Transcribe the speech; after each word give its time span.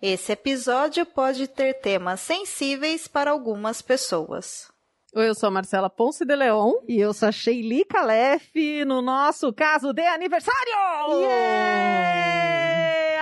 Esse 0.00 0.30
episódio 0.32 1.04
pode 1.04 1.48
ter 1.48 1.74
temas 1.74 2.20
sensíveis 2.20 3.08
para 3.08 3.32
algumas 3.32 3.82
pessoas. 3.82 4.70
Oi, 5.12 5.28
eu 5.28 5.34
sou 5.34 5.48
a 5.48 5.50
Marcela 5.50 5.90
Ponce 5.90 6.24
de 6.24 6.36
Leon. 6.36 6.74
E 6.86 7.00
eu 7.00 7.12
sou 7.12 7.28
a 7.28 7.32
Sheili 7.32 7.84
Calef, 7.84 8.84
no 8.84 9.02
nosso 9.02 9.52
caso 9.52 9.92
de 9.92 10.06
aniversário! 10.06 10.70
Yeah! 11.20 12.57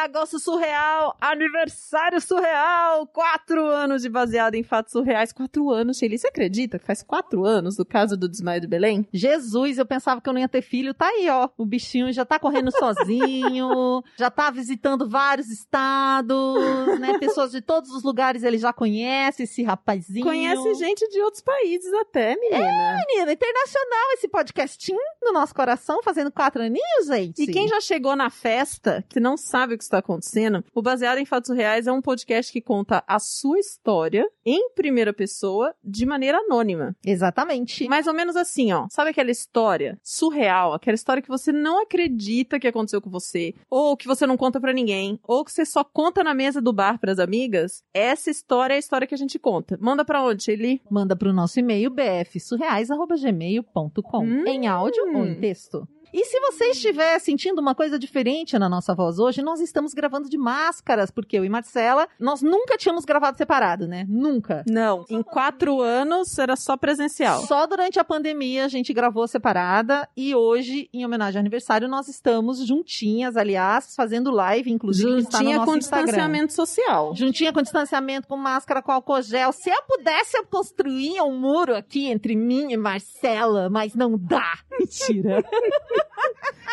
Agosto 0.07 0.39
surreal, 0.39 1.17
aniversário 1.21 2.21
surreal, 2.21 3.09
quatro 3.09 3.67
anos 3.67 4.03
de 4.03 4.09
baseado 4.09 4.55
em 4.55 4.63
fatos 4.63 4.93
surreais, 4.93 5.33
quatro 5.33 5.69
anos, 5.73 5.99
Sheili, 5.99 6.17
você 6.17 6.29
acredita 6.29 6.79
que 6.79 6.87
faz 6.87 7.03
quatro 7.03 7.45
anos 7.45 7.75
do 7.75 7.85
caso 7.85 8.17
do 8.17 8.29
desmaio 8.29 8.61
de 8.61 8.69
Belém? 8.69 9.09
Jesus, 9.13 9.79
eu 9.79 9.85
pensava 9.85 10.21
que 10.21 10.29
eu 10.29 10.33
não 10.33 10.41
ia 10.41 10.49
ter 10.49 10.63
filho, 10.63 10.95
tá 10.95 11.09
aí, 11.09 11.29
ó, 11.29 11.49
o 11.59 11.67
bichinho 11.67 12.13
já 12.13 12.25
tá 12.25 12.39
correndo 12.39 12.71
sozinho, 12.71 14.01
já 14.17 14.31
tá 14.31 14.49
visitando 14.49 15.09
vários 15.09 15.51
estados, 15.51 17.01
né, 17.01 17.19
pessoas 17.19 17.51
de 17.51 17.61
todos 17.61 17.91
os 17.91 18.05
lugares 18.05 18.45
ele 18.45 18.59
já 18.59 18.73
conhece, 18.73 19.43
esse 19.43 19.65
rapazinho. 19.65 20.25
Conhece 20.25 20.75
gente 20.77 21.09
de 21.09 21.21
outros 21.21 21.43
países 21.43 21.93
até, 21.95 22.37
menina. 22.37 22.65
É, 22.65 23.07
menina, 23.09 23.33
internacional 23.33 24.13
esse 24.15 24.29
podcastinho 24.29 25.01
no 25.21 25.33
nosso 25.33 25.53
coração, 25.53 26.01
fazendo 26.05 26.31
quatro 26.31 26.63
aninhos, 26.63 27.09
gente. 27.09 27.43
E 27.43 27.49
quem 27.49 27.67
já 27.67 27.81
chegou 27.81 28.15
na 28.15 28.31
festa, 28.31 29.05
que 29.09 29.19
não 29.19 29.37
sabe 29.37 29.75
o 29.75 29.77
que 29.77 29.83
está 29.83 29.96
acontecendo, 29.99 30.65
o 30.75 30.83
Baseado 30.83 31.19
em 31.19 31.25
Fatos 31.25 31.51
Reais 31.51 31.87
é 31.87 31.93
um 31.93 32.03
podcast 32.03 32.53
que 32.53 32.61
conta 32.61 33.03
a 33.07 33.19
sua 33.19 33.59
história 33.59 34.29
em 34.45 34.71
primeira 34.71 35.13
pessoa, 35.13 35.75
de 35.83 36.07
maneira 36.07 36.39
anônima. 36.39 36.95
Exatamente. 37.05 37.89
Mais 37.89 38.07
ou 38.07 38.15
menos 38.15 38.37
assim, 38.37 38.73
ó. 38.73 38.87
Sabe 38.91 39.11
aquela 39.11 39.31
história 39.31 39.99
surreal, 40.03 40.73
aquela 40.73 40.95
história 40.95 41.23
que 41.23 41.29
você 41.29 41.53
não 41.53 41.83
acredita 41.83 42.59
que 42.59 42.69
aconteceu 42.69 43.01
com 43.01 43.11
você, 43.11 43.55
ou 43.71 43.97
que 43.97 44.07
você 44.07 44.27
não 44.27 44.37
conta 44.37 44.61
para 44.61 44.73
ninguém, 44.73 45.19
ou 45.23 45.45
que 45.45 45.53
você 45.53 45.65
só 45.65 45.85
conta 45.85 46.23
na 46.23 46.35
mesa 46.35 46.61
do 46.61 46.73
bar 46.73 46.99
para 46.99 47.13
as 47.13 47.19
amigas? 47.19 47.83
Essa 47.93 48.31
história 48.31 48.75
é 48.75 48.77
a 48.77 48.81
história 48.81 49.07
que 49.07 49.15
a 49.15 49.19
gente 49.19 49.39
conta. 49.39 49.79
Manda 49.81 50.05
para 50.05 50.23
onde, 50.23 50.51
Eli? 50.51 50.83
Manda 50.91 51.17
pro 51.17 51.33
nosso 51.33 51.59
e-mail 51.59 51.91
bfsurreais@gmail.com, 51.91 54.25
hum. 54.25 54.47
em 54.47 54.67
áudio 54.67 55.03
ou 55.15 55.25
em 55.25 55.41
texto. 55.41 55.89
E 56.13 56.25
se 56.25 56.41
você 56.41 56.67
estiver 56.71 57.19
sentindo 57.19 57.61
uma 57.61 57.75
coisa 57.75 57.99
diferente 57.99 58.59
na 58.59 58.69
nossa 58.69 58.95
voz 58.95 59.19
hoje, 59.19 59.43
nós 59.43 59.61
estamos 59.61 59.93
gravando 59.93 60.29
de 60.29 60.39
máscaras, 60.39 61.11
porque 61.11 61.39
eu 61.39 61.45
e 61.45 61.49
Marcela, 61.49 62.09
nós 62.19 62.43
nunca 62.43 62.77
tínhamos 62.77 63.05
gravado 63.05 63.37
separado, 63.37 63.87
né? 63.87 64.07
Nunca. 64.09 64.65
Não. 64.69 65.05
Em 65.11 65.23
quatro 65.23 65.81
anos 65.81 66.39
era 66.39 66.57
só 66.57 66.77
presencial. 66.77 67.43
Só 67.47 67.67
durante 67.67 67.99
a 67.99 68.05
pandemia 68.05 68.65
a 68.65 68.69
gente 68.69 68.93
gravou 68.93 69.27
separada 69.27 70.09
e 70.17 70.35
hoje, 70.35 70.89
em 70.93 71.05
homenagem 71.05 71.39
ao 71.39 71.41
aniversário, 71.41 71.89
nós 71.89 72.09
estamos 72.09 72.65
juntinhas, 72.67 73.37
aliás, 73.37 73.95
fazendo 73.95 74.31
live, 74.31 74.71
inclusive. 74.71 75.21
Juntinha 75.21 75.65
com 75.65 75.77
Instagram. 75.77 76.05
distanciamento 76.07 76.53
social. 76.53 77.15
Juntinha 77.15 77.53
com 77.53 77.63
distanciamento, 77.63 78.29
com 78.29 78.37
máscara, 78.37 78.81
com 78.81 78.93
álcool 78.93 79.23
gel. 79.23 79.53
Se 79.53 79.71
eu 79.71 79.83
pudesse, 79.89 80.37
eu 80.39 80.47
construía 80.47 81.25
um 81.25 81.39
muro 81.39 81.75
aqui 81.77 82.07
entre 82.07 82.37
mim 82.37 82.73
e 82.73 82.77
Marcela, 82.77 83.69
mas 83.69 83.95
não 83.95 84.17
dá. 84.17 84.59
Mentira. 84.79 85.45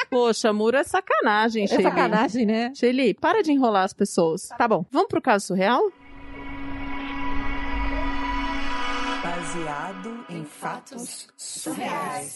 Poxa, 0.10 0.54
muro 0.54 0.78
é 0.78 0.84
sacanagem, 0.84 1.68
Shelly. 1.68 1.82
É 1.86 1.90
sacanagem, 1.90 2.46
né? 2.46 2.72
Shelly, 2.76 3.16
para 3.16 3.42
de 3.42 3.52
enrolar 3.52 3.84
as 3.84 3.94
pessoas. 3.94 4.48
Tá 4.58 4.68
bom. 4.68 4.86
Vamos 4.92 5.08
pro 5.08 5.22
caso 5.22 5.48
surreal? 5.48 5.82
Baseado 9.24 10.26
em 10.30 10.46
fatos 10.46 11.28
surreais. 11.36 12.36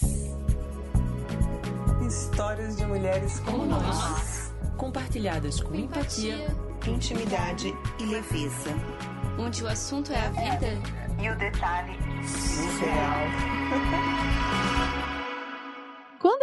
Histórias 2.08 2.78
de 2.78 2.86
mulheres 2.86 3.40
como, 3.42 3.60
como 3.60 3.66
nós. 3.68 3.86
nós. 3.86 4.54
Compartilhadas 4.78 5.62
com 5.62 5.76
empatia, 5.76 6.36
empatia, 6.36 6.92
intimidade 6.92 7.74
e 8.00 8.06
leveza. 8.06 8.72
Onde 9.38 9.64
o 9.64 9.68
assunto 9.68 10.12
é 10.12 10.20
a 10.20 10.30
vida 10.30 10.68
e 11.22 11.30
o 11.30 11.36
detalhe 11.38 11.94
surreal. 12.26 13.28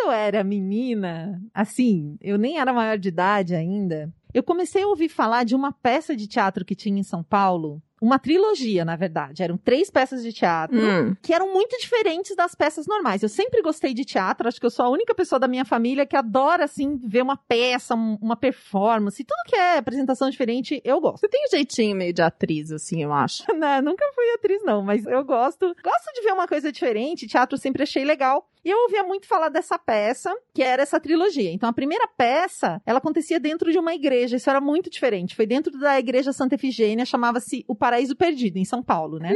Quando 0.04 0.12
eu 0.12 0.12
era 0.12 0.44
menina, 0.44 1.40
assim, 1.54 2.18
eu 2.20 2.36
nem 2.36 2.58
era 2.58 2.74
maior 2.74 2.98
de 2.98 3.08
idade 3.08 3.54
ainda, 3.54 4.12
eu 4.34 4.42
comecei 4.42 4.82
a 4.82 4.86
ouvir 4.86 5.08
falar 5.08 5.44
de 5.44 5.54
uma 5.54 5.72
peça 5.72 6.14
de 6.14 6.26
teatro 6.26 6.62
que 6.62 6.74
tinha 6.74 7.00
em 7.00 7.02
São 7.02 7.22
Paulo, 7.22 7.80
uma 8.02 8.18
trilogia, 8.18 8.84
na 8.84 8.96
verdade. 8.96 9.42
Eram 9.42 9.56
três 9.56 9.90
peças 9.90 10.22
de 10.22 10.30
teatro 10.30 10.78
hum. 10.78 11.16
que 11.22 11.32
eram 11.32 11.50
muito 11.54 11.74
diferentes 11.78 12.36
das 12.36 12.54
peças 12.54 12.86
normais. 12.86 13.22
Eu 13.22 13.30
sempre 13.30 13.62
gostei 13.62 13.94
de 13.94 14.04
teatro, 14.04 14.46
acho 14.46 14.60
que 14.60 14.66
eu 14.66 14.70
sou 14.70 14.84
a 14.84 14.90
única 14.90 15.14
pessoa 15.14 15.38
da 15.38 15.48
minha 15.48 15.64
família 15.64 16.04
que 16.04 16.16
adora, 16.16 16.64
assim, 16.64 16.98
ver 16.98 17.22
uma 17.22 17.38
peça, 17.38 17.94
uma 17.94 18.36
performance. 18.36 19.24
Tudo 19.24 19.48
que 19.48 19.56
é 19.56 19.78
apresentação 19.78 20.28
diferente, 20.28 20.82
eu 20.84 21.00
gosto. 21.00 21.20
Você 21.20 21.28
tem 21.28 21.46
um 21.46 21.50
jeitinho 21.50 21.96
meio 21.96 22.12
de 22.12 22.20
atriz, 22.20 22.70
assim, 22.70 23.02
eu 23.02 23.10
acho. 23.10 23.42
não, 23.56 23.80
nunca 23.80 24.04
fui 24.14 24.30
atriz, 24.34 24.62
não, 24.64 24.82
mas 24.82 25.06
eu 25.06 25.24
gosto. 25.24 25.74
Gosto 25.82 26.12
de 26.14 26.20
ver 26.20 26.34
uma 26.34 26.46
coisa 26.46 26.70
diferente. 26.70 27.26
Teatro 27.26 27.56
sempre 27.56 27.84
achei 27.84 28.04
legal. 28.04 28.46
E 28.64 28.70
eu 28.70 28.78
ouvia 28.82 29.04
muito 29.04 29.26
falar 29.26 29.50
dessa 29.50 29.78
peça, 29.78 30.34
que 30.54 30.62
era 30.62 30.82
essa 30.82 30.98
trilogia. 30.98 31.52
Então, 31.52 31.68
a 31.68 31.72
primeira 31.72 32.08
peça, 32.08 32.80
ela 32.86 32.98
acontecia 32.98 33.38
dentro 33.38 33.70
de 33.70 33.78
uma 33.78 33.94
igreja. 33.94 34.36
Isso 34.36 34.48
era 34.48 34.60
muito 34.60 34.88
diferente. 34.88 35.36
Foi 35.36 35.46
dentro 35.46 35.78
da 35.78 35.98
igreja 35.98 36.32
Santa 36.32 36.54
Efigênia, 36.54 37.04
chamava-se 37.04 37.64
O 37.68 37.74
Paraíso 37.74 38.16
Perdido, 38.16 38.56
em 38.56 38.64
São 38.64 38.82
Paulo, 38.82 39.18
né? 39.18 39.34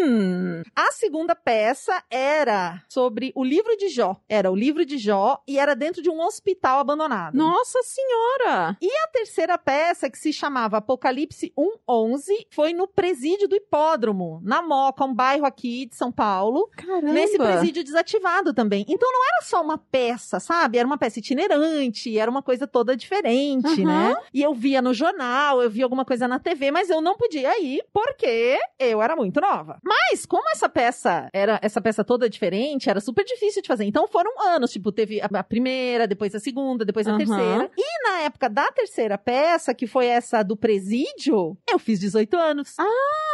Hum. 0.00 0.62
A 0.74 0.90
segunda 0.90 1.36
peça 1.36 2.02
era 2.10 2.82
sobre 2.88 3.32
o 3.36 3.44
livro 3.44 3.76
de 3.76 3.88
Jó. 3.88 4.16
Era 4.28 4.50
o 4.50 4.56
livro 4.56 4.84
de 4.84 4.98
Jó 4.98 5.40
e 5.46 5.58
era 5.58 5.76
dentro 5.76 6.02
de 6.02 6.10
um 6.10 6.20
hospital 6.20 6.80
abandonado. 6.80 7.36
Nossa 7.36 7.80
Senhora! 7.82 8.76
E 8.82 8.90
a 8.90 9.08
terceira 9.08 9.56
peça, 9.56 10.10
que 10.10 10.18
se 10.18 10.32
chamava 10.32 10.78
Apocalipse 10.78 11.52
1.11, 11.56 12.46
foi 12.50 12.72
no 12.72 12.88
presídio 12.88 13.46
do 13.46 13.54
Hipódromo, 13.54 14.40
na 14.42 14.60
Moca, 14.62 15.04
um 15.04 15.14
bairro 15.14 15.46
aqui 15.46 15.86
de 15.86 15.94
São 15.94 16.10
Paulo. 16.10 16.68
Caramba! 16.76 17.12
Nesse 17.12 17.36
presídio 17.36 17.84
desativado 17.84 18.52
também. 18.52 18.63
Então 18.88 19.10
não 19.10 19.24
era 19.24 19.42
só 19.42 19.62
uma 19.62 19.78
peça, 19.78 20.40
sabe? 20.40 20.78
Era 20.78 20.86
uma 20.86 20.98
peça 20.98 21.18
itinerante, 21.18 22.18
era 22.18 22.30
uma 22.30 22.42
coisa 22.42 22.66
toda 22.66 22.96
diferente, 22.96 23.80
uhum. 23.80 23.86
né? 23.86 24.16
E 24.32 24.42
eu 24.42 24.54
via 24.54 24.80
no 24.80 24.94
jornal, 24.94 25.62
eu 25.62 25.70
via 25.70 25.84
alguma 25.84 26.04
coisa 26.04 26.26
na 26.28 26.38
TV, 26.38 26.70
mas 26.70 26.90
eu 26.90 27.00
não 27.00 27.16
podia 27.16 27.60
ir 27.60 27.82
porque 27.92 28.58
eu 28.78 29.02
era 29.02 29.16
muito 29.16 29.40
nova. 29.40 29.78
Mas, 29.82 30.24
como 30.26 30.48
essa 30.50 30.68
peça 30.68 31.28
era 31.32 31.58
essa 31.62 31.80
peça 31.80 32.04
toda 32.04 32.28
diferente, 32.28 32.88
era 32.88 33.00
super 33.00 33.24
difícil 33.24 33.62
de 33.62 33.68
fazer. 33.68 33.84
Então 33.84 34.06
foram 34.08 34.30
anos, 34.48 34.70
tipo, 34.70 34.92
teve 34.92 35.20
a, 35.20 35.44
primeira, 35.44 36.06
depois 36.06 36.34
a 36.34 36.40
segunda, 36.40 36.84
depois 36.84 37.06
a 37.06 37.12
uhum. 37.12 37.18
terceira. 37.18 37.70
E 37.76 38.08
na 38.08 38.20
época 38.20 38.48
da 38.48 38.70
terceira 38.72 39.18
peça, 39.18 39.74
que 39.74 39.86
foi 39.86 40.06
essa 40.06 40.42
do 40.42 40.56
presídio, 40.56 41.56
eu 41.70 41.78
fiz 41.78 42.00
18 42.00 42.36
anos. 42.36 42.74
Ah! 42.78 43.33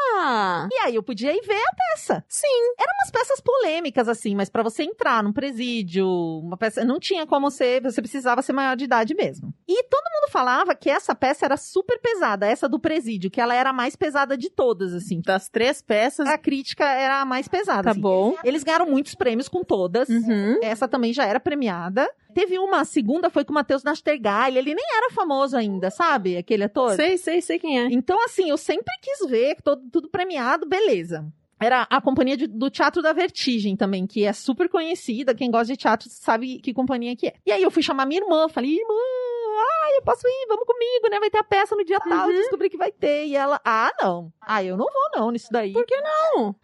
E 0.73 0.79
aí 0.79 0.95
eu 0.95 1.03
podia 1.03 1.33
ir 1.33 1.41
ver 1.43 1.61
a 1.61 1.75
peça. 1.75 2.25
Sim. 2.29 2.75
Eram 2.79 2.93
umas 3.01 3.11
peças 3.11 3.41
polêmicas, 3.41 4.09
assim, 4.09 4.35
mas 4.35 4.49
para 4.49 4.63
você 4.63 4.83
entrar 4.83 5.23
num 5.23 5.33
presídio, 5.33 6.07
uma 6.07 6.57
peça. 6.57 6.85
Não 6.85 6.99
tinha 6.99 7.27
como 7.27 7.51
ser, 7.51 7.83
você 7.83 8.01
precisava 8.01 8.43
ser 8.43 8.53
maior 8.53 8.77
de 8.77 8.85
idade 8.85 9.15
mesmo. 9.15 9.53
E 9.69 9.83
todo 9.85 10.03
mundo 10.15 10.31
falava 10.31 10.75
que 10.75 10.91
essa 10.91 11.15
peça 11.15 11.45
era 11.45 11.57
super 11.57 12.01
pesada, 12.01 12.47
essa 12.47 12.69
do 12.69 12.79
presídio, 12.79 13.31
que 13.31 13.41
ela 13.41 13.55
era 13.55 13.71
a 13.71 13.73
mais 13.73 13.97
pesada 13.97 14.37
de 14.37 14.51
todas, 14.51 14.95
assim. 14.95 15.21
Das 15.25 15.49
três 15.49 15.83
peças. 15.83 16.29
A 16.29 16.39
crítica 16.39 16.85
era 16.85 17.21
a 17.21 17.25
mais 17.25 17.49
pesada. 17.49 17.85
Tá 17.85 17.91
assim. 17.91 18.01
bom. 18.01 18.37
Eles 18.45 18.63
ganharam 18.63 18.87
muitos 18.87 19.15
prêmios 19.15 19.49
com 19.49 19.63
todas. 19.63 20.09
Uhum. 20.09 20.59
Essa 20.63 20.89
também 20.89 21.13
já 21.13 21.25
era 21.25 21.41
premiada. 21.41 22.09
Teve 22.35 22.59
uma 22.59 22.85
segunda, 22.85 23.31
foi 23.31 23.45
com 23.45 23.53
o 23.53 23.55
Matheus 23.55 23.83
Nastergalli. 23.83 24.59
Ele 24.59 24.75
nem 24.75 24.87
era 24.97 25.11
famoso 25.11 25.57
ainda, 25.57 25.91
sabe? 25.91 26.37
Aquele 26.37 26.65
ator. 26.65 26.95
Sei, 26.97 27.19
sei, 27.19 27.41
sei 27.41 27.59
quem 27.59 27.81
é. 27.81 27.87
Então, 27.91 28.23
assim, 28.25 28.51
eu 28.51 28.57
sempre 28.57 28.93
quis 29.03 29.29
ver, 29.29 29.57
todo, 29.63 29.83
tudo 29.91 30.09
premiado, 30.09 30.67
beleza 30.67 31.27
era 31.61 31.83
a 31.91 32.01
companhia 32.01 32.39
de, 32.39 32.47
do 32.47 32.71
Teatro 32.71 33.03
da 33.03 33.13
Vertigem 33.13 33.77
também, 33.77 34.07
que 34.07 34.25
é 34.25 34.33
super 34.33 34.67
conhecida. 34.67 35.35
Quem 35.35 35.51
gosta 35.51 35.67
de 35.67 35.77
teatro 35.77 36.09
sabe 36.09 36.59
que 36.59 36.73
companhia 36.73 37.15
que 37.15 37.29
é. 37.29 37.35
E 37.45 37.53
aí 37.53 37.63
eu 37.63 37.71
fui 37.71 37.83
chamar 37.83 38.07
minha 38.07 38.23
irmã, 38.23 38.49
falei, 38.49 38.71
irmã, 38.71 38.95
ah, 38.95 39.91
eu 39.95 40.03
posso 40.03 40.27
ir, 40.27 40.47
vamos 40.49 40.65
comigo, 40.65 41.11
né? 41.11 41.21
Vai 41.21 41.29
ter 41.29 41.39
a 41.39 41.45
peça 41.45 41.77
no 41.77 41.85
dia 41.85 41.99
uhum. 42.03 42.11
tal, 42.11 42.29
descobri 42.29 42.71
que 42.71 42.79
vai 42.79 42.91
ter. 42.91 43.27
E 43.27 43.37
ela, 43.37 43.61
ah, 43.63 43.93
não. 44.01 44.33
Ah, 44.41 44.65
eu 44.65 44.75
não 44.77 44.87
vou 44.87 45.21
não 45.21 45.31
nisso 45.31 45.49
daí. 45.51 45.75
Por 45.75 45.85
que 45.85 46.01
não? 46.01 46.55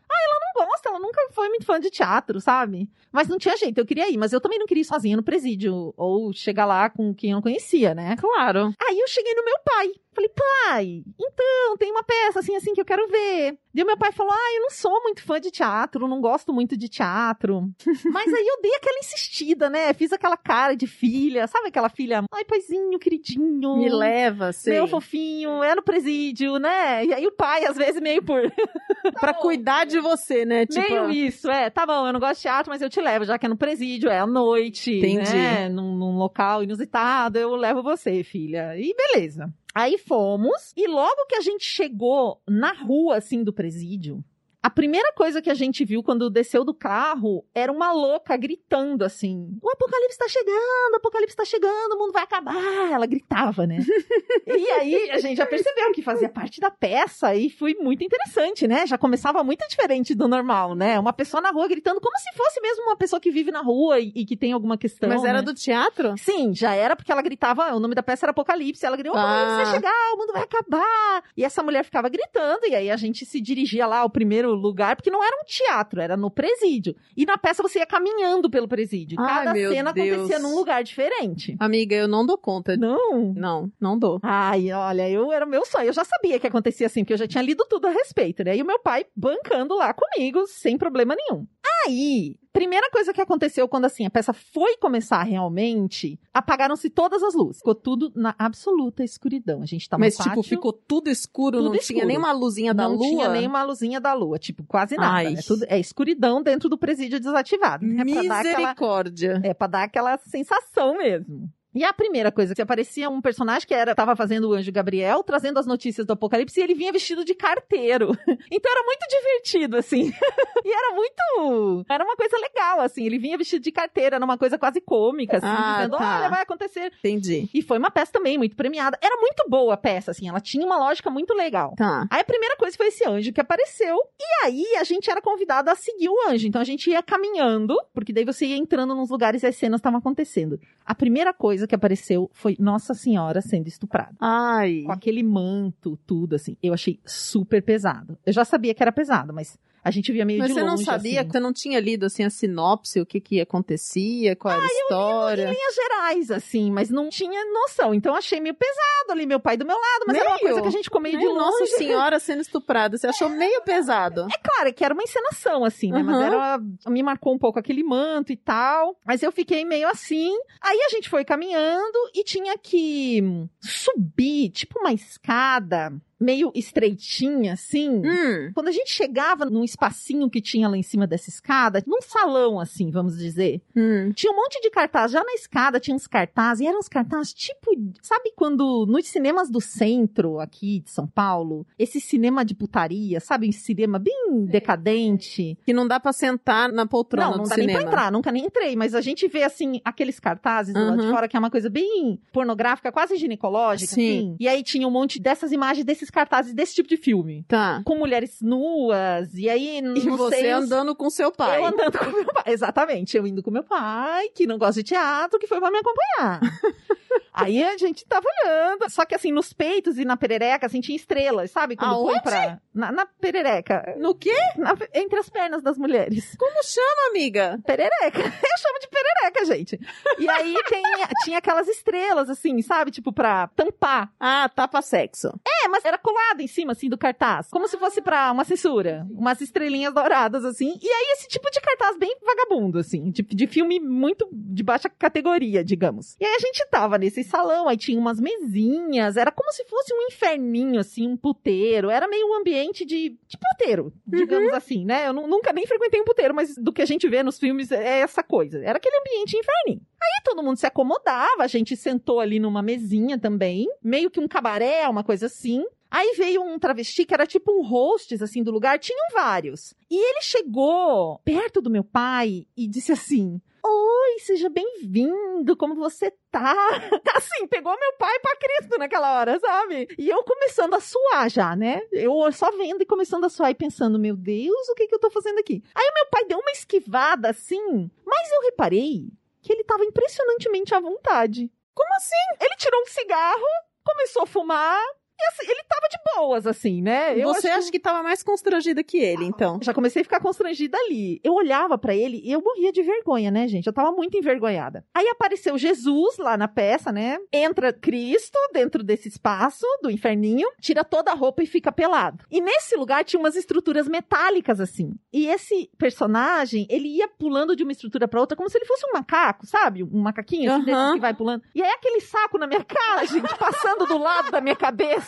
Gosta, 0.56 0.88
ela 0.88 0.98
nunca 0.98 1.20
foi 1.32 1.48
muito 1.48 1.66
fã 1.66 1.78
de 1.78 1.90
teatro, 1.90 2.40
sabe? 2.40 2.88
Mas 3.12 3.28
não 3.28 3.36
tinha 3.38 3.56
jeito, 3.56 3.78
eu 3.78 3.86
queria 3.86 4.10
ir, 4.10 4.16
mas 4.16 4.32
eu 4.32 4.40
também 4.40 4.58
não 4.58 4.66
queria 4.66 4.80
ir 4.80 4.86
sozinha 4.86 5.16
no 5.16 5.22
presídio, 5.22 5.92
ou 5.96 6.32
chegar 6.32 6.64
lá 6.64 6.88
com 6.88 7.14
quem 7.14 7.30
eu 7.30 7.36
não 7.36 7.42
conhecia, 7.42 7.94
né? 7.94 8.16
Claro. 8.16 8.72
Aí 8.80 8.98
eu 8.98 9.08
cheguei 9.08 9.34
no 9.34 9.44
meu 9.44 9.58
pai. 9.64 9.90
Falei, 10.16 10.30
pai, 10.30 11.02
então, 11.20 11.76
tem 11.76 11.90
uma 11.90 12.02
peça 12.02 12.40
assim, 12.40 12.56
assim, 12.56 12.72
que 12.72 12.80
eu 12.80 12.86
quero 12.86 13.06
ver. 13.06 13.58
E 13.74 13.82
o 13.82 13.86
meu 13.86 13.98
pai 13.98 14.10
falou, 14.12 14.32
ah, 14.32 14.54
eu 14.54 14.62
não 14.62 14.70
sou 14.70 15.02
muito 15.02 15.22
fã 15.22 15.38
de 15.38 15.50
teatro, 15.50 16.08
não 16.08 16.22
gosto 16.22 16.54
muito 16.54 16.74
de 16.74 16.88
teatro. 16.88 17.70
Mas 18.10 18.32
aí 18.32 18.46
eu 18.46 18.62
dei 18.62 18.74
aquela 18.76 18.98
insistida, 18.98 19.68
né? 19.68 19.92
Fiz 19.92 20.14
aquela 20.14 20.38
cara 20.38 20.74
de 20.74 20.86
filha, 20.86 21.46
sabe 21.46 21.68
aquela 21.68 21.90
filha, 21.90 22.24
ai, 22.32 22.44
paizinho, 22.46 22.98
queridinho. 22.98 23.76
Me 23.76 23.90
leva, 23.90 24.54
sei. 24.54 24.72
Meu 24.72 24.88
fofinho, 24.88 25.62
é 25.62 25.74
no 25.74 25.82
presídio, 25.82 26.58
né? 26.58 27.04
E 27.04 27.12
aí 27.12 27.26
o 27.26 27.32
pai, 27.32 27.66
às 27.66 27.76
vezes, 27.76 28.00
meio 28.00 28.22
por... 28.22 28.40
pra 29.20 29.34
cuidar 29.34 29.84
de 29.84 30.00
você, 30.00 30.46
né? 30.46 30.64
Tipo... 30.64 30.80
Meio 30.80 31.10
isso, 31.10 31.50
é. 31.50 31.68
Tá 31.68 31.84
bom, 31.84 32.06
eu 32.06 32.12
não 32.14 32.20
gosto 32.20 32.36
de 32.36 32.42
teatro, 32.42 32.72
mas 32.72 32.80
eu 32.80 32.88
te 32.88 33.02
levo, 33.02 33.26
já 33.26 33.38
que 33.38 33.44
é 33.44 33.50
no 33.50 33.58
presídio, 33.58 34.08
é 34.08 34.20
à 34.20 34.26
noite, 34.26 34.96
Entendi. 34.96 35.36
né? 35.36 35.68
Num, 35.68 35.94
num 35.94 36.16
local 36.16 36.62
inusitado, 36.62 37.38
eu 37.38 37.54
levo 37.54 37.82
você, 37.82 38.24
filha. 38.24 38.74
E 38.78 38.94
beleza. 38.94 39.52
Aí 39.78 39.98
fomos, 39.98 40.72
e 40.74 40.86
logo 40.86 41.26
que 41.28 41.34
a 41.34 41.42
gente 41.42 41.66
chegou 41.66 42.40
na 42.48 42.72
rua, 42.72 43.18
assim, 43.18 43.44
do 43.44 43.52
presídio, 43.52 44.24
a 44.66 44.70
primeira 44.70 45.12
coisa 45.12 45.40
que 45.40 45.48
a 45.48 45.54
gente 45.54 45.84
viu 45.84 46.02
quando 46.02 46.28
desceu 46.28 46.64
do 46.64 46.74
carro 46.74 47.44
era 47.54 47.70
uma 47.70 47.92
louca 47.92 48.36
gritando 48.36 49.04
assim: 49.04 49.56
O 49.62 49.70
apocalipse 49.70 50.18
tá 50.18 50.26
chegando, 50.28 50.92
o 50.92 50.96
apocalipse 50.96 51.36
tá 51.36 51.44
chegando, 51.44 51.92
o 51.92 51.98
mundo 51.98 52.12
vai 52.12 52.24
acabar. 52.24 52.90
Ela 52.90 53.06
gritava, 53.06 53.64
né? 53.64 53.78
e 54.44 54.68
aí 54.70 55.10
a 55.12 55.18
gente 55.18 55.36
já 55.36 55.46
percebeu 55.46 55.92
que 55.92 56.02
fazia 56.02 56.28
parte 56.28 56.60
da 56.60 56.68
peça 56.68 57.32
e 57.36 57.48
foi 57.48 57.74
muito 57.74 58.02
interessante, 58.02 58.66
né? 58.66 58.88
Já 58.88 58.98
começava 58.98 59.44
muito 59.44 59.64
diferente 59.68 60.16
do 60.16 60.26
normal, 60.26 60.74
né? 60.74 60.98
Uma 60.98 61.12
pessoa 61.12 61.40
na 61.40 61.52
rua 61.52 61.68
gritando 61.68 62.00
como 62.00 62.18
se 62.18 62.36
fosse 62.36 62.60
mesmo 62.60 62.86
uma 62.86 62.96
pessoa 62.96 63.20
que 63.20 63.30
vive 63.30 63.52
na 63.52 63.62
rua 63.62 64.00
e, 64.00 64.10
e 64.16 64.26
que 64.26 64.36
tem 64.36 64.50
alguma 64.50 64.76
questão. 64.76 65.08
Mas 65.08 65.22
era 65.22 65.38
né? 65.38 65.42
do 65.42 65.54
teatro? 65.54 66.14
Sim, 66.18 66.52
já 66.52 66.74
era 66.74 66.96
porque 66.96 67.12
ela 67.12 67.22
gritava, 67.22 67.72
o 67.72 67.78
nome 67.78 67.94
da 67.94 68.02
peça 68.02 68.26
era 68.26 68.32
Apocalipse, 68.32 68.84
ela 68.84 68.96
gritou, 68.96 69.14
o 69.16 69.20
Apocalipse 69.20 69.52
Ah. 69.52 69.64
vai 69.64 69.66
chegar, 69.66 70.12
o 70.14 70.18
mundo 70.18 70.32
vai 70.32 70.42
acabar. 70.42 71.22
E 71.36 71.44
essa 71.44 71.62
mulher 71.62 71.84
ficava 71.84 72.08
gritando, 72.08 72.66
e 72.66 72.74
aí 72.74 72.90
a 72.90 72.96
gente 72.96 73.24
se 73.24 73.40
dirigia 73.40 73.86
lá 73.86 73.98
ao 73.98 74.10
primeiro 74.10 74.55
lugar, 74.56 74.96
porque 74.96 75.10
não 75.10 75.22
era 75.22 75.36
um 75.36 75.44
teatro, 75.44 76.00
era 76.00 76.16
no 76.16 76.30
presídio. 76.30 76.94
E 77.16 77.24
na 77.24 77.36
peça 77.38 77.62
você 77.62 77.78
ia 77.78 77.86
caminhando 77.86 78.50
pelo 78.50 78.66
presídio. 78.68 79.18
Ai, 79.20 79.44
Cada 79.44 79.54
cena 79.54 79.92
Deus. 79.92 80.12
acontecia 80.12 80.38
num 80.38 80.54
lugar 80.54 80.82
diferente. 80.82 81.56
Amiga, 81.58 81.94
eu 81.94 82.08
não 82.08 82.24
dou 82.26 82.38
conta. 82.38 82.76
Não. 82.76 83.32
Não, 83.34 83.70
não 83.80 83.98
dou. 83.98 84.18
Ai, 84.22 84.72
olha, 84.72 85.08
eu 85.08 85.32
era 85.32 85.44
o 85.44 85.48
meu 85.48 85.64
sonho. 85.64 85.86
Eu 85.86 85.92
já 85.92 86.04
sabia 86.04 86.38
que 86.38 86.46
acontecia 86.46 86.86
assim, 86.86 87.02
porque 87.04 87.12
eu 87.12 87.18
já 87.18 87.26
tinha 87.26 87.42
lido 87.42 87.64
tudo 87.68 87.86
a 87.86 87.90
respeito, 87.90 88.42
né? 88.44 88.56
E 88.56 88.62
o 88.62 88.66
meu 88.66 88.78
pai 88.78 89.06
bancando 89.14 89.74
lá 89.76 89.94
comigo, 89.94 90.46
sem 90.46 90.76
problema 90.76 91.14
nenhum. 91.14 91.46
Aí, 91.86 92.36
primeira 92.52 92.90
coisa 92.90 93.12
que 93.12 93.20
aconteceu 93.20 93.68
quando 93.68 93.84
assim 93.84 94.04
a 94.06 94.10
peça 94.10 94.32
foi 94.32 94.76
começar 94.78 95.22
realmente, 95.22 96.18
apagaram-se 96.32 96.90
todas 96.90 97.22
as 97.22 97.34
luzes. 97.34 97.58
Ficou 97.58 97.74
tudo 97.74 98.10
na 98.14 98.34
absoluta 98.38 99.04
escuridão. 99.04 99.62
A 99.62 99.66
gente 99.66 99.88
tava 99.88 100.00
Mas, 100.00 100.16
no 100.18 100.24
tipo, 100.24 100.36
pátio, 100.36 100.48
ficou 100.48 100.72
tudo 100.72 101.08
escuro, 101.10 101.58
Tudo 101.58 101.64
não 101.70 101.72
tinha 101.72 101.80
escuro. 101.98 102.06
nem 102.06 102.16
uma 102.18 102.32
luzinha 102.32 102.74
da 102.74 102.84
não 102.88 102.94
lua. 102.96 103.08
tinha 103.08 103.28
nem 103.28 103.46
uma 103.46 103.62
luzinha 103.62 104.00
da 104.00 104.12
lua, 104.14 104.38
tipo, 104.38 104.64
quase 104.64 104.96
nada. 104.96 105.16
Ai. 105.16 105.34
É, 105.34 105.42
tudo, 105.42 105.64
é 105.68 105.78
escuridão 105.78 106.42
dentro 106.42 106.68
do 106.68 106.76
presídio 106.78 107.20
desativado. 107.20 107.86
né? 107.86 108.04
Pra 108.04 108.22
dar 108.22 108.40
aquela 108.40 108.42
Misericórdia. 108.58 109.40
é, 109.44 109.54
pra 109.54 109.66
dar 109.66 109.82
aquela 109.84 110.18
sensação 110.18 110.96
mesmo. 110.98 111.48
E 111.76 111.84
a 111.84 111.92
primeira 111.92 112.32
coisa 112.32 112.54
que 112.54 112.62
aparecia 112.62 113.10
um 113.10 113.20
personagem 113.20 113.68
que 113.68 113.74
era 113.74 113.94
tava 113.94 114.16
fazendo 114.16 114.48
o 114.48 114.54
anjo 114.54 114.72
Gabriel, 114.72 115.22
trazendo 115.22 115.58
as 115.58 115.66
notícias 115.66 116.06
do 116.06 116.14
apocalipse, 116.14 116.58
e 116.58 116.62
ele 116.62 116.74
vinha 116.74 116.90
vestido 116.90 117.24
de 117.24 117.34
carteiro. 117.34 118.16
Então 118.48 118.70
era 118.72 118.82
muito 118.84 119.06
divertido, 119.08 119.76
assim. 119.76 120.12
e 120.64 120.72
era 120.72 120.94
muito. 120.94 121.84
Era 121.90 122.04
uma 122.04 122.16
coisa 122.16 122.38
legal, 122.38 122.80
assim. 122.80 123.04
Ele 123.04 123.18
vinha 123.18 123.36
vestido 123.36 123.62
de 123.62 123.72
carteira, 123.72 124.16
era 124.16 124.24
uma 124.24 124.38
coisa 124.38 124.56
quase 124.56 124.80
cômica, 124.80 125.38
assim, 125.38 125.46
Ah, 125.46 125.76
dizendo: 125.78 125.98
tá. 125.98 126.18
olha, 126.20 126.28
vai 126.30 126.42
acontecer. 126.42 126.92
Entendi. 126.98 127.50
E 127.52 127.60
foi 127.60 127.76
uma 127.78 127.90
peça 127.90 128.12
também 128.12 128.38
muito 128.38 128.54
premiada. 128.56 128.96
Era 129.02 129.16
muito 129.20 129.44
boa 129.48 129.74
a 129.74 129.76
peça, 129.76 130.12
assim, 130.12 130.28
ela 130.28 130.40
tinha 130.40 130.64
uma 130.64 130.78
lógica 130.78 131.10
muito 131.10 131.34
legal. 131.34 131.74
Tá. 131.76 132.06
Aí 132.10 132.20
a 132.20 132.24
primeira 132.24 132.56
coisa 132.56 132.76
foi 132.76 132.86
esse 132.86 133.06
anjo 133.06 133.32
que 133.32 133.40
apareceu. 133.40 133.96
E 134.18 134.46
aí 134.46 134.76
a 134.78 134.84
gente 134.84 135.10
era 135.10 135.20
convidado 135.20 135.68
a 135.70 135.74
seguir 135.74 136.08
o 136.08 136.28
anjo. 136.30 136.46
Então 136.46 136.60
a 136.60 136.64
gente 136.64 136.88
ia 136.88 137.02
caminhando, 137.02 137.76
porque 137.92 138.12
daí 138.12 138.24
você 138.24 138.46
ia 138.46 138.56
entrando 138.56 138.94
nos 138.94 139.10
lugares 139.10 139.42
e 139.42 139.46
as 139.46 139.56
cenas 139.56 139.80
estavam 139.80 139.98
acontecendo. 139.98 140.58
A 140.84 140.94
primeira 140.94 141.34
coisa 141.34 141.65
que 141.66 141.74
apareceu 141.74 142.30
foi 142.32 142.56
Nossa 142.58 142.94
Senhora 142.94 143.40
sendo 143.40 143.68
estuprada. 143.68 144.14
Ai. 144.20 144.82
Com 144.84 144.92
aquele 144.92 145.22
manto, 145.22 145.98
tudo 146.06 146.36
assim. 146.36 146.56
Eu 146.62 146.74
achei 146.74 147.00
super 147.04 147.62
pesado. 147.62 148.18
Eu 148.24 148.32
já 148.32 148.44
sabia 148.44 148.74
que 148.74 148.82
era 148.82 148.92
pesado, 148.92 149.32
mas 149.32 149.58
a 149.86 149.90
gente 149.92 150.10
via 150.10 150.24
meio 150.24 150.40
Mas 150.40 150.48
de 150.48 150.54
você 150.54 150.60
longe. 150.62 150.72
não 150.72 150.84
sabia, 150.84 151.20
assim. 151.20 151.30
você 151.30 151.38
não 151.38 151.52
tinha 151.52 151.78
lido 151.78 152.06
assim 152.06 152.24
a 152.24 152.30
sinopse, 152.30 153.00
o 153.00 153.06
que 153.06 153.20
que 153.20 153.40
acontecia, 153.40 154.34
qual 154.34 154.52
era 154.54 154.62
a 154.64 154.66
história. 154.66 155.42
Em 155.44 155.50
linhas 155.52 155.74
gerais, 155.76 156.30
assim, 156.32 156.72
mas 156.72 156.90
não 156.90 157.08
tinha 157.08 157.44
noção. 157.52 157.94
Então 157.94 158.12
eu 158.12 158.18
achei 158.18 158.40
meio 158.40 158.54
pesado 158.56 159.12
ali, 159.12 159.24
meu 159.26 159.38
pai 159.38 159.56
do 159.56 159.64
meu 159.64 159.76
lado, 159.76 160.04
mas 160.08 160.16
era 160.16 160.28
uma 160.30 160.36
Meio? 160.36 160.40
coisa 160.48 160.62
que 160.62 160.68
a 160.68 160.70
gente 160.72 160.84
ficou 160.84 161.00
meio 161.00 161.16
de 161.18 161.24
longe. 161.24 161.38
Nossa 161.38 161.66
senhora 161.78 162.18
sendo 162.18 162.40
estuprada, 162.42 162.98
você 162.98 163.06
achou 163.06 163.28
meio 163.28 163.62
pesado. 163.62 164.26
É 164.32 164.38
claro 164.42 164.74
que 164.74 164.84
era 164.84 164.92
uma 164.92 165.04
encenação, 165.04 165.64
assim, 165.64 165.92
né? 165.92 166.02
Mas 166.02 166.16
Uhum. 166.16 166.22
era. 166.22 166.58
Me 166.88 167.02
marcou 167.04 167.32
um 167.32 167.38
pouco 167.38 167.58
aquele 167.58 167.84
manto 167.84 168.32
e 168.32 168.36
tal. 168.36 168.98
Mas 169.06 169.22
eu 169.22 169.30
fiquei 169.30 169.64
meio 169.64 169.88
assim. 169.88 170.32
Aí 170.60 170.78
a 170.80 170.88
gente 170.88 171.08
foi 171.08 171.24
caminhando 171.24 171.96
e 172.12 172.24
tinha 172.24 172.58
que 172.58 173.22
subir, 173.60 174.50
tipo 174.50 174.80
uma 174.80 174.92
escada, 174.92 175.92
meio 176.18 176.50
estreitinha, 176.54 177.52
assim. 177.54 177.88
Hum. 178.04 178.50
Quando 178.54 178.68
a 178.68 178.72
gente 178.72 178.90
chegava 178.90 179.44
num 179.44 179.64
espacinho 179.64 180.30
que 180.30 180.40
tinha 180.40 180.68
lá 180.68 180.76
em 180.76 180.82
cima 180.82 181.06
dessa 181.06 181.28
escada, 181.28 181.82
num 181.86 182.00
salão, 182.00 182.58
assim, 182.60 182.90
vamos 182.90 183.18
dizer, 183.18 183.60
Hum. 183.76 184.12
tinha 184.14 184.32
um 184.32 184.36
monte 184.36 184.60
de 184.60 184.70
cartaz. 184.70 185.12
Já 185.12 185.22
na 185.22 185.32
escada 185.34 185.78
tinha 185.80 185.94
uns 185.94 186.06
cartazes, 186.06 186.60
e 186.64 186.66
eram 186.66 186.78
uns 186.78 186.88
cartazes 186.88 187.32
tipo. 187.34 187.70
Sabe 188.02 188.32
quando 188.36 188.86
nos 188.86 189.06
cinemas 189.08 189.50
do 189.50 189.60
centro, 189.60 190.40
aqui 190.40 190.80
de 190.80 190.90
São 190.90 191.06
Paulo, 191.06 191.66
esse 191.78 192.00
cinema 192.00 192.44
de 192.44 192.54
putaria, 192.54 193.20
sabe? 193.20 193.48
Um 193.48 193.52
cinema 193.52 193.98
bem 193.98 194.44
decadente. 194.46 195.58
Que 195.64 195.72
não 195.72 195.86
dá 195.86 195.98
pra 196.00 196.12
sentar 196.12 196.70
na 196.72 196.86
poltrona 196.86 197.30
Não, 197.30 197.36
não 197.38 197.44
dá 197.44 197.56
nem 197.56 197.66
cinema. 197.66 197.80
pra 197.80 197.88
entrar, 197.90 198.12
nunca 198.12 198.32
nem 198.32 198.44
entrei, 198.46 198.76
mas 198.76 198.94
a 198.94 199.00
gente 199.00 199.26
vê 199.28 199.42
assim, 199.42 199.80
aqueles 199.84 200.18
cartazes 200.20 200.74
do 200.74 200.80
lado 200.84 200.98
de 201.00 201.06
Uhum. 201.06 201.12
fora, 201.12 201.28
que 201.28 201.36
é 201.36 201.38
uma 201.38 201.50
coisa 201.50 201.68
bem 201.68 202.18
pornográfica, 202.32 202.90
quase 202.92 203.16
ginecológica, 203.16 203.94
Sim. 203.94 204.18
assim. 204.18 204.36
E 204.40 204.48
aí 204.48 204.62
tinha 204.62 204.86
um 204.86 204.90
monte 204.90 205.20
dessas 205.20 205.52
imagens 205.52 205.84
desses 205.84 206.05
cartazes 206.10 206.54
desse 206.54 206.74
tipo 206.74 206.88
de 206.88 206.96
filme. 206.96 207.44
Tá. 207.48 207.80
Com 207.84 207.96
mulheres 207.96 208.38
nuas, 208.40 209.34
e 209.34 209.48
aí. 209.48 209.78
E 209.78 209.82
não 209.82 210.16
você 210.16 210.36
sei, 210.36 210.50
andando 210.50 210.94
com 210.94 211.08
seu 211.10 211.30
pai. 211.32 211.58
eu 211.60 211.66
andando 211.66 211.98
com 211.98 212.04
meu 212.10 212.24
pai. 212.26 212.44
Exatamente. 212.46 213.16
Eu 213.16 213.26
indo 213.26 213.42
com 213.42 213.50
meu 213.50 213.64
pai, 213.64 214.28
que 214.34 214.46
não 214.46 214.58
gosta 214.58 214.82
de 214.82 214.88
teatro, 214.88 215.38
que 215.38 215.46
foi 215.46 215.58
pra 215.60 215.70
me 215.70 215.78
acompanhar. 215.78 216.40
Aí 217.32 217.62
a 217.62 217.76
gente 217.76 218.04
tava 218.06 218.26
olhando. 218.44 218.88
Só 218.90 219.04
que 219.04 219.14
assim, 219.14 219.30
nos 219.30 219.52
peitos 219.52 219.98
e 219.98 220.04
na 220.06 220.16
perereca, 220.16 220.66
assim, 220.66 220.80
tinha 220.80 220.96
estrelas, 220.96 221.50
sabe? 221.50 221.76
Quando 221.76 221.92
Aonde? 221.92 222.22
pra. 222.22 222.58
Na, 222.74 222.90
na 222.90 223.04
perereca. 223.06 223.94
No 223.98 224.14
quê? 224.14 224.34
Na- 224.56 224.74
entre 224.94 225.18
as 225.18 225.28
pernas 225.28 225.62
das 225.62 225.76
mulheres. 225.76 226.34
Como 226.38 226.62
chama, 226.64 227.10
amiga? 227.10 227.58
Perereca. 227.66 228.20
Eu 228.20 228.58
chamo 228.58 228.78
de 228.80 228.88
perereca, 228.88 229.44
gente. 229.44 229.78
E 230.18 230.28
aí 230.30 230.54
tem, 230.68 230.82
tinha 231.24 231.38
aquelas 231.38 231.68
estrelas, 231.68 232.30
assim, 232.30 232.60
sabe? 232.62 232.90
Tipo, 232.90 233.12
pra 233.12 233.48
tampar. 233.48 234.10
Ah, 234.18 234.48
tapa 234.48 234.80
sexo. 234.80 235.28
É, 235.46 235.55
mas 235.68 235.84
era 235.84 235.98
colado 235.98 236.40
em 236.40 236.46
cima, 236.46 236.72
assim, 236.72 236.88
do 236.88 236.98
cartaz. 236.98 237.48
Como 237.50 237.66
se 237.68 237.76
fosse 237.76 238.00
pra 238.00 238.30
uma 238.32 238.44
censura. 238.44 239.06
Umas 239.10 239.40
estrelinhas 239.40 239.92
douradas, 239.94 240.44
assim. 240.44 240.78
E 240.82 240.88
aí, 240.88 241.06
esse 241.12 241.28
tipo 241.28 241.50
de 241.50 241.60
cartaz 241.60 241.96
bem 241.98 242.16
vagabundo, 242.24 242.78
assim. 242.78 243.10
De, 243.10 243.22
de 243.22 243.46
filme 243.46 243.78
muito 243.80 244.28
de 244.32 244.62
baixa 244.62 244.88
categoria, 244.88 245.62
digamos. 245.64 246.16
E 246.20 246.24
aí, 246.24 246.34
a 246.34 246.38
gente 246.38 246.66
tava 246.70 246.98
nesse 246.98 247.22
salão, 247.24 247.68
aí 247.68 247.76
tinha 247.76 247.98
umas 247.98 248.20
mesinhas. 248.20 249.16
Era 249.16 249.30
como 249.30 249.50
se 249.52 249.64
fosse 249.64 249.92
um 249.94 250.02
inferninho, 250.08 250.80
assim, 250.80 251.08
um 251.08 251.16
puteiro. 251.16 251.90
Era 251.90 252.08
meio 252.08 252.26
um 252.28 252.34
ambiente 252.34 252.84
de, 252.84 253.10
de 253.26 253.38
puteiro, 253.38 253.92
digamos 254.06 254.52
assim, 254.54 254.84
né? 254.84 255.08
Eu 255.08 255.12
nu- 255.12 255.26
nunca 255.26 255.52
nem 255.52 255.66
frequentei 255.66 256.00
um 256.00 256.04
puteiro, 256.04 256.34
mas 256.34 256.54
do 256.56 256.72
que 256.72 256.82
a 256.82 256.86
gente 256.86 257.08
vê 257.08 257.22
nos 257.22 257.38
filmes 257.38 257.70
é 257.72 258.00
essa 258.00 258.22
coisa. 258.22 258.58
Era 258.62 258.78
aquele 258.78 258.96
ambiente 258.98 259.36
inferninho. 259.36 259.80
Aí 260.02 260.22
todo 260.24 260.42
mundo 260.42 260.56
se 260.56 260.66
acomodava, 260.66 261.42
a 261.42 261.46
gente 261.46 261.76
sentou 261.76 262.20
ali 262.20 262.38
numa 262.38 262.62
mesinha 262.62 263.18
também, 263.18 263.66
meio 263.82 264.10
que 264.10 264.20
um 264.20 264.28
cabaré, 264.28 264.88
uma 264.88 265.04
coisa 265.04 265.26
assim. 265.26 265.64
Aí 265.90 266.14
veio 266.16 266.42
um 266.42 266.58
travesti 266.58 267.04
que 267.04 267.14
era 267.14 267.26
tipo 267.26 267.52
um 267.52 267.62
hostess, 267.62 268.22
assim, 268.22 268.42
do 268.42 268.50
lugar, 268.50 268.78
tinham 268.78 269.08
vários. 269.12 269.72
E 269.90 269.96
ele 269.96 270.20
chegou 270.20 271.20
perto 271.24 271.60
do 271.60 271.70
meu 271.70 271.84
pai 271.84 272.46
e 272.56 272.66
disse 272.66 272.92
assim: 272.92 273.40
Oi, 273.64 274.18
seja 274.20 274.48
bem-vindo, 274.48 275.56
como 275.56 275.74
você 275.74 276.12
tá? 276.30 276.54
Assim, 277.16 277.46
pegou 277.48 277.76
meu 277.76 277.92
pai 277.98 278.16
pra 278.20 278.36
Cristo 278.36 278.78
naquela 278.78 279.18
hora, 279.18 279.40
sabe? 279.40 279.88
E 279.98 280.08
eu 280.08 280.22
começando 280.22 280.74
a 280.74 280.80
suar 280.80 281.28
já, 281.28 281.56
né? 281.56 281.80
Eu 281.90 282.30
só 282.30 282.50
vendo 282.52 282.82
e 282.82 282.86
começando 282.86 283.24
a 283.24 283.28
suar 283.28 283.50
e 283.50 283.54
pensando: 283.54 283.98
Meu 283.98 284.14
Deus, 284.14 284.68
o 284.68 284.74
que 284.74 284.86
que 284.86 284.94
eu 284.94 285.00
tô 285.00 285.10
fazendo 285.10 285.38
aqui? 285.38 285.64
Aí 285.74 285.90
meu 285.94 286.06
pai 286.10 286.24
deu 286.26 286.38
uma 286.38 286.52
esquivada 286.52 287.30
assim, 287.30 287.90
mas 288.04 288.30
eu 288.32 288.42
reparei 288.42 289.08
que 289.46 289.52
ele 289.52 289.62
tava 289.62 289.84
impressionantemente 289.84 290.74
à 290.74 290.80
vontade. 290.80 291.48
Como 291.72 291.94
assim? 291.94 292.16
Ele 292.40 292.56
tirou 292.56 292.82
um 292.82 292.86
cigarro, 292.86 293.46
começou 293.84 294.22
a 294.24 294.26
fumar. 294.26 294.82
E 295.18 295.24
assim, 295.28 295.50
ele 295.50 295.62
tava 295.68 295.88
de 295.88 295.96
boas, 296.14 296.46
assim, 296.46 296.82
né? 296.82 297.18
Eu 297.18 297.28
você 297.28 297.48
acho 297.48 297.58
acha 297.58 297.70
que 297.70 297.78
tava 297.78 298.02
mais 298.02 298.22
constrangida 298.22 298.82
que 298.82 298.98
ele, 298.98 299.24
então? 299.24 299.58
já 299.62 299.72
comecei 299.72 300.02
a 300.02 300.04
ficar 300.04 300.20
constrangida 300.20 300.76
ali. 300.78 301.20
Eu 301.24 301.34
olhava 301.34 301.78
pra 301.78 301.94
ele 301.94 302.20
e 302.24 302.32
eu 302.32 302.42
morria 302.42 302.72
de 302.72 302.82
vergonha, 302.82 303.30
né, 303.30 303.48
gente? 303.48 303.66
Eu 303.66 303.72
tava 303.72 303.92
muito 303.92 304.16
envergonhada. 304.16 304.84
Aí 304.94 305.08
apareceu 305.08 305.56
Jesus 305.58 306.18
lá 306.18 306.36
na 306.36 306.48
peça, 306.48 306.92
né? 306.92 307.18
Entra 307.32 307.72
Cristo 307.72 308.38
dentro 308.52 308.82
desse 308.82 309.08
espaço 309.08 309.66
do 309.82 309.90
inferninho, 309.90 310.48
tira 310.60 310.84
toda 310.84 311.10
a 311.10 311.14
roupa 311.14 311.42
e 311.42 311.46
fica 311.46 311.72
pelado. 311.72 312.24
E 312.30 312.40
nesse 312.40 312.76
lugar 312.76 313.04
tinha 313.04 313.18
umas 313.20 313.36
estruturas 313.36 313.88
metálicas 313.88 314.60
assim. 314.60 314.94
E 315.12 315.26
esse 315.26 315.70
personagem, 315.78 316.66
ele 316.70 316.88
ia 316.88 317.08
pulando 317.08 317.56
de 317.56 317.62
uma 317.62 317.72
estrutura 317.72 318.06
pra 318.06 318.20
outra 318.20 318.36
como 318.36 318.50
se 318.50 318.58
ele 318.58 318.66
fosse 318.66 318.86
um 318.86 318.92
macaco, 318.92 319.46
sabe? 319.46 319.82
Um 319.82 320.00
macaquinho 320.00 320.52
assim, 320.52 320.94
que 320.94 321.00
vai 321.00 321.14
pulando. 321.14 321.42
E 321.54 321.62
aí 321.62 321.70
aquele 321.70 322.00
saco 322.00 322.38
na 322.38 322.46
minha 322.46 322.62
cara, 322.64 323.04
gente, 323.06 323.34
passando 323.38 323.86
do 323.86 323.98
lado 323.98 324.30
da 324.30 324.40
minha 324.40 324.56
cabeça. 324.56 325.05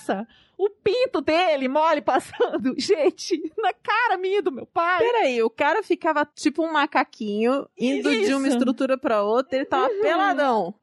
O 0.57 0.69
pinto 0.71 1.21
dele 1.21 1.69
mole 1.69 2.00
passando, 2.02 2.75
gente, 2.78 3.40
na 3.57 3.73
cara 3.73 4.19
minha 4.19 4.38
e 4.38 4.43
do 4.43 4.50
meu 4.50 4.67
pai. 4.67 4.99
Peraí, 4.99 5.40
o 5.43 5.49
cara 5.50 5.83
ficava 5.83 6.26
tipo 6.35 6.64
um 6.64 6.73
macaquinho, 6.73 7.67
indo 7.78 8.11
de 8.11 8.35
uma 8.35 8.47
Isso. 8.49 8.57
estrutura 8.57 8.99
pra 8.99 9.23
outra, 9.23 9.57
ele 9.57 9.64
tava 9.67 9.88
Uhum. 9.88 10.00
peladão. 10.00 10.75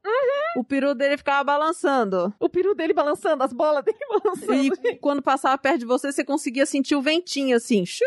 O 0.56 0.64
peru 0.64 0.94
dele 0.94 1.18
ficava 1.18 1.44
balançando. 1.44 2.32
O 2.40 2.48
peru 2.48 2.74
dele 2.74 2.94
balançando, 2.94 3.42
as 3.44 3.52
bolas 3.52 3.84
dele 3.84 3.98
balançando. 4.08 4.54
E 4.88 4.96
quando 4.96 5.20
passava 5.20 5.58
perto 5.58 5.80
de 5.80 5.84
você, 5.84 6.10
você 6.10 6.24
conseguia 6.24 6.64
sentir 6.64 6.94
o 6.96 7.02
ventinho 7.02 7.54
assim, 7.54 7.84
shum, 7.84 8.04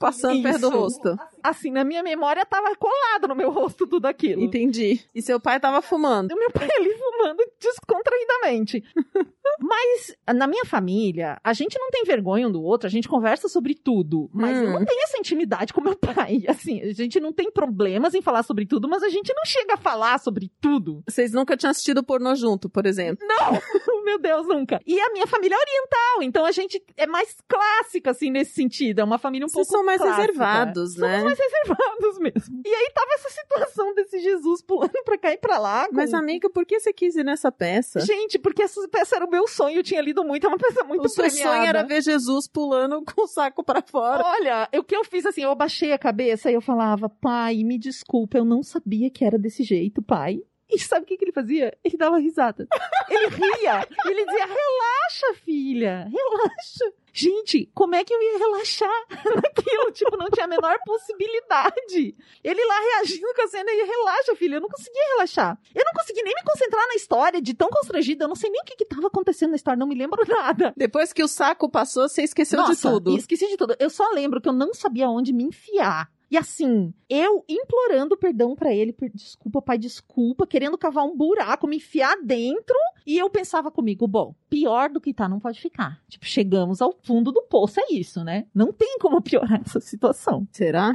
passando 0.00 0.42
perto 0.42 0.60
do 0.62 0.68
Isso. 0.68 0.76
rosto. 0.78 1.18
Assim, 1.42 1.70
na 1.70 1.84
minha 1.84 2.02
memória 2.02 2.46
tava 2.46 2.74
colado 2.76 3.28
no 3.28 3.34
meu 3.36 3.50
rosto 3.50 3.86
tudo 3.86 4.06
aquilo. 4.06 4.40
Entendi. 4.42 5.00
E 5.14 5.20
seu 5.20 5.38
pai 5.38 5.60
tava 5.60 5.82
fumando. 5.82 6.32
O 6.32 6.38
meu 6.38 6.50
pai 6.50 6.66
ali 6.78 6.94
fumando 6.96 7.42
descontraídamente. 7.60 8.82
Mas 9.72 10.14
na 10.36 10.46
minha 10.46 10.64
família, 10.66 11.38
a 11.42 11.52
gente 11.54 11.78
não 11.78 11.90
tem 11.90 12.04
vergonha 12.04 12.46
um 12.46 12.52
do 12.52 12.62
outro, 12.62 12.86
a 12.86 12.90
gente 12.90 13.08
conversa 13.08 13.48
sobre 13.48 13.74
tudo. 13.74 14.28
Mas 14.32 14.56
eu 14.60 14.68
Hum. 14.68 14.72
não 14.74 14.84
tenho 14.84 15.02
essa 15.02 15.16
intimidade 15.18 15.72
com 15.72 15.80
meu 15.80 15.96
pai. 15.96 16.42
Assim, 16.46 16.82
a 16.82 16.92
gente 16.92 17.18
não 17.18 17.32
tem 17.32 17.50
problemas 17.50 18.14
em 18.14 18.20
falar 18.20 18.42
sobre 18.42 18.66
tudo, 18.66 18.86
mas 18.88 19.02
a 19.02 19.08
gente 19.08 19.32
não 19.34 19.44
chega 19.46 19.74
a 19.74 19.76
falar 19.78 20.18
sobre 20.20 20.50
tudo. 20.60 21.02
Vocês 21.08 21.32
nunca 21.32 21.56
tinham 21.56 21.70
assistido 21.70 22.04
pornô 22.04 22.34
junto, 22.34 22.68
por 22.68 22.84
exemplo. 22.84 23.26
Meu 24.04 24.18
Deus, 24.18 24.46
nunca. 24.46 24.80
E 24.86 25.00
a 25.00 25.10
minha 25.12 25.26
família 25.26 25.54
é 25.54 25.58
oriental, 25.58 26.22
então 26.22 26.44
a 26.44 26.50
gente 26.52 26.82
é 26.96 27.06
mais 27.06 27.34
clássica, 27.48 28.10
assim, 28.10 28.30
nesse 28.30 28.52
sentido. 28.52 29.00
É 29.00 29.04
uma 29.04 29.16
família 29.16 29.46
um 29.46 29.48
Vocês 29.48 29.66
pouco 29.66 29.78
são 29.78 29.86
mais 29.86 29.98
clássica. 30.00 30.20
reservados, 30.22 30.96
né? 30.96 31.18
Somos 31.20 31.24
mais 31.24 31.38
reservados 31.38 32.18
mesmo. 32.18 32.62
E 32.66 32.68
aí 32.74 32.90
tava 32.94 33.12
essa 33.14 33.30
situação 33.30 33.94
desse 33.94 34.18
Jesus 34.18 34.60
pulando 34.60 35.02
pra 35.04 35.16
cá 35.16 35.32
e 35.32 35.38
pra 35.38 35.58
lá. 35.58 35.88
com- 35.88 35.94
Mas, 35.94 36.12
amiga, 36.12 36.50
por 36.50 36.66
que 36.66 36.78
você 36.80 36.92
quis 36.92 37.14
ir 37.16 37.24
nessa 37.24 37.50
peça? 37.50 38.00
Gente, 38.00 38.38
porque 38.38 38.62
essa 38.62 38.86
peça 38.88 39.16
era 39.16 39.24
o 39.24 39.30
meu 39.30 39.46
sonho, 39.46 39.61
eu 39.68 39.82
tinha 39.82 40.00
lido 40.00 40.24
muito, 40.24 40.46
é 40.46 40.48
uma 40.48 40.58
peça 40.58 40.84
muito 40.84 41.04
o 41.04 41.08
seu 41.08 41.28
sonho 41.30 41.42
premiada. 41.42 41.66
era 41.66 41.82
ver 41.82 42.02
Jesus 42.02 42.48
pulando 42.48 43.02
com 43.06 43.22
o 43.22 43.26
saco 43.26 43.62
pra 43.62 43.82
fora. 43.82 44.22
Olha, 44.24 44.68
o 44.74 44.84
que 44.84 44.96
eu 44.96 45.04
fiz 45.04 45.26
assim, 45.26 45.42
eu 45.42 45.54
baixei 45.54 45.92
a 45.92 45.98
cabeça 45.98 46.50
e 46.50 46.54
eu 46.54 46.60
falava, 46.60 47.08
pai, 47.08 47.62
me 47.64 47.78
desculpa, 47.78 48.38
eu 48.38 48.44
não 48.44 48.62
sabia 48.62 49.10
que 49.10 49.24
era 49.24 49.38
desse 49.38 49.62
jeito, 49.62 50.02
pai. 50.02 50.40
E 50.72 50.78
sabe 50.78 51.04
o 51.04 51.06
que, 51.06 51.16
que 51.16 51.24
ele 51.24 51.32
fazia? 51.32 51.76
Ele 51.84 51.96
dava 51.96 52.18
risada. 52.18 52.66
Ele 53.08 53.26
ria. 53.28 53.86
e 54.06 54.08
ele 54.10 54.24
dizia, 54.24 54.46
relaxa, 54.46 55.34
filha, 55.44 56.08
relaxa. 56.10 56.92
Gente, 57.12 57.70
como 57.74 57.94
é 57.94 58.02
que 58.02 58.14
eu 58.14 58.22
ia 58.22 58.38
relaxar 58.38 58.88
naquilo? 59.36 59.92
Tipo, 59.92 60.16
não 60.16 60.30
tinha 60.30 60.46
a 60.46 60.48
menor 60.48 60.78
possibilidade. 60.86 62.16
Ele 62.42 62.64
lá 62.64 62.80
reagindo 62.80 63.34
com 63.34 63.42
a 63.42 63.48
cena 63.48 63.70
e 63.70 63.84
relaxa, 63.84 64.34
filha. 64.34 64.56
Eu 64.56 64.60
não 64.62 64.68
conseguia 64.68 65.08
relaxar. 65.08 65.58
Eu 65.74 65.84
não 65.84 65.92
consegui 65.92 66.22
nem 66.22 66.34
me 66.34 66.42
concentrar 66.42 66.88
na 66.88 66.94
história, 66.94 67.42
de 67.42 67.52
tão 67.52 67.68
constrangida. 67.68 68.24
Eu 68.24 68.28
não 68.28 68.34
sei 68.34 68.48
nem 68.48 68.62
o 68.62 68.64
que, 68.64 68.76
que 68.76 68.86
tava 68.86 69.08
acontecendo 69.08 69.50
na 69.50 69.56
história, 69.56 69.78
não 69.78 69.86
me 69.86 69.94
lembro 69.94 70.26
nada. 70.26 70.72
Depois 70.74 71.12
que 71.12 71.22
o 71.22 71.28
saco 71.28 71.68
passou, 71.68 72.08
você 72.08 72.22
esqueceu 72.22 72.62
de 72.62 72.68
Nossa, 72.70 72.90
tudo. 72.90 73.14
Esqueci 73.16 73.46
de 73.46 73.58
tudo. 73.58 73.76
Eu 73.78 73.90
só 73.90 74.08
lembro 74.12 74.40
que 74.40 74.48
eu 74.48 74.52
não 74.54 74.72
sabia 74.72 75.06
onde 75.06 75.34
me 75.34 75.44
enfiar. 75.44 76.10
E 76.32 76.36
assim, 76.38 76.94
eu 77.10 77.44
implorando 77.46 78.16
perdão 78.16 78.56
pra 78.56 78.72
ele, 78.72 78.90
per- 78.90 79.10
desculpa, 79.14 79.60
pai, 79.60 79.76
desculpa, 79.76 80.46
querendo 80.46 80.78
cavar 80.78 81.04
um 81.04 81.14
buraco, 81.14 81.66
me 81.66 81.76
enfiar 81.76 82.16
dentro. 82.24 82.74
E 83.06 83.18
eu 83.18 83.28
pensava 83.28 83.70
comigo, 83.70 84.08
bom, 84.08 84.34
pior 84.48 84.88
do 84.88 84.98
que 84.98 85.12
tá 85.12 85.28
não 85.28 85.38
pode 85.38 85.60
ficar. 85.60 86.00
Tipo, 86.08 86.24
chegamos 86.24 86.80
ao 86.80 86.96
fundo 87.02 87.30
do 87.32 87.42
poço, 87.42 87.78
é 87.80 87.92
isso, 87.92 88.24
né? 88.24 88.46
Não 88.54 88.72
tem 88.72 88.96
como 88.98 89.20
piorar 89.22 89.60
essa 89.60 89.78
situação. 89.78 90.48
Será? 90.50 90.90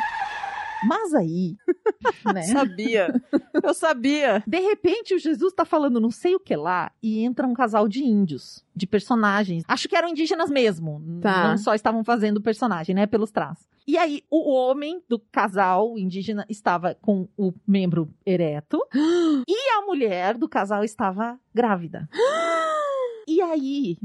Mas 0.86 1.14
aí, 1.14 1.56
né? 2.34 2.44
Sabia. 2.44 3.22
Eu 3.64 3.74
sabia. 3.74 4.44
De 4.46 4.60
repente, 4.60 5.16
o 5.16 5.20
Jesus 5.20 5.54
tá 5.54 5.66
falando 5.66 6.00
não 6.00 6.12
sei 6.12 6.36
o 6.36 6.40
que 6.40 6.56
lá 6.56 6.92
e 7.02 7.24
entra 7.24 7.48
um 7.48 7.54
casal 7.54 7.88
de 7.88 8.04
índios, 8.04 8.64
de 8.76 8.86
personagens. 8.86 9.64
Acho 9.68 9.88
que 9.88 9.96
eram 9.96 10.10
indígenas 10.10 10.50
mesmo. 10.50 11.02
Tá. 11.22 11.50
Não 11.50 11.58
só 11.58 11.74
estavam 11.74 12.04
fazendo 12.04 12.42
personagem, 12.42 12.96
né? 12.96 13.06
Pelos 13.06 13.32
traços. 13.32 13.66
E 13.88 13.98
aí, 13.98 14.22
o 14.30 14.52
homem 14.52 15.02
do 15.08 15.18
casal 15.18 15.98
indígena 15.98 16.46
estava 16.50 16.96
com 16.96 17.28
o 17.38 17.54
membro 17.66 18.14
ereto 18.26 18.80
e 19.48 19.70
a 19.78 19.82
mulher 19.86 20.38
do 20.38 20.50
casal 20.50 20.84
estava 20.84 21.40
grávida. 21.54 22.10
E 23.30 23.42
aí, 23.42 23.98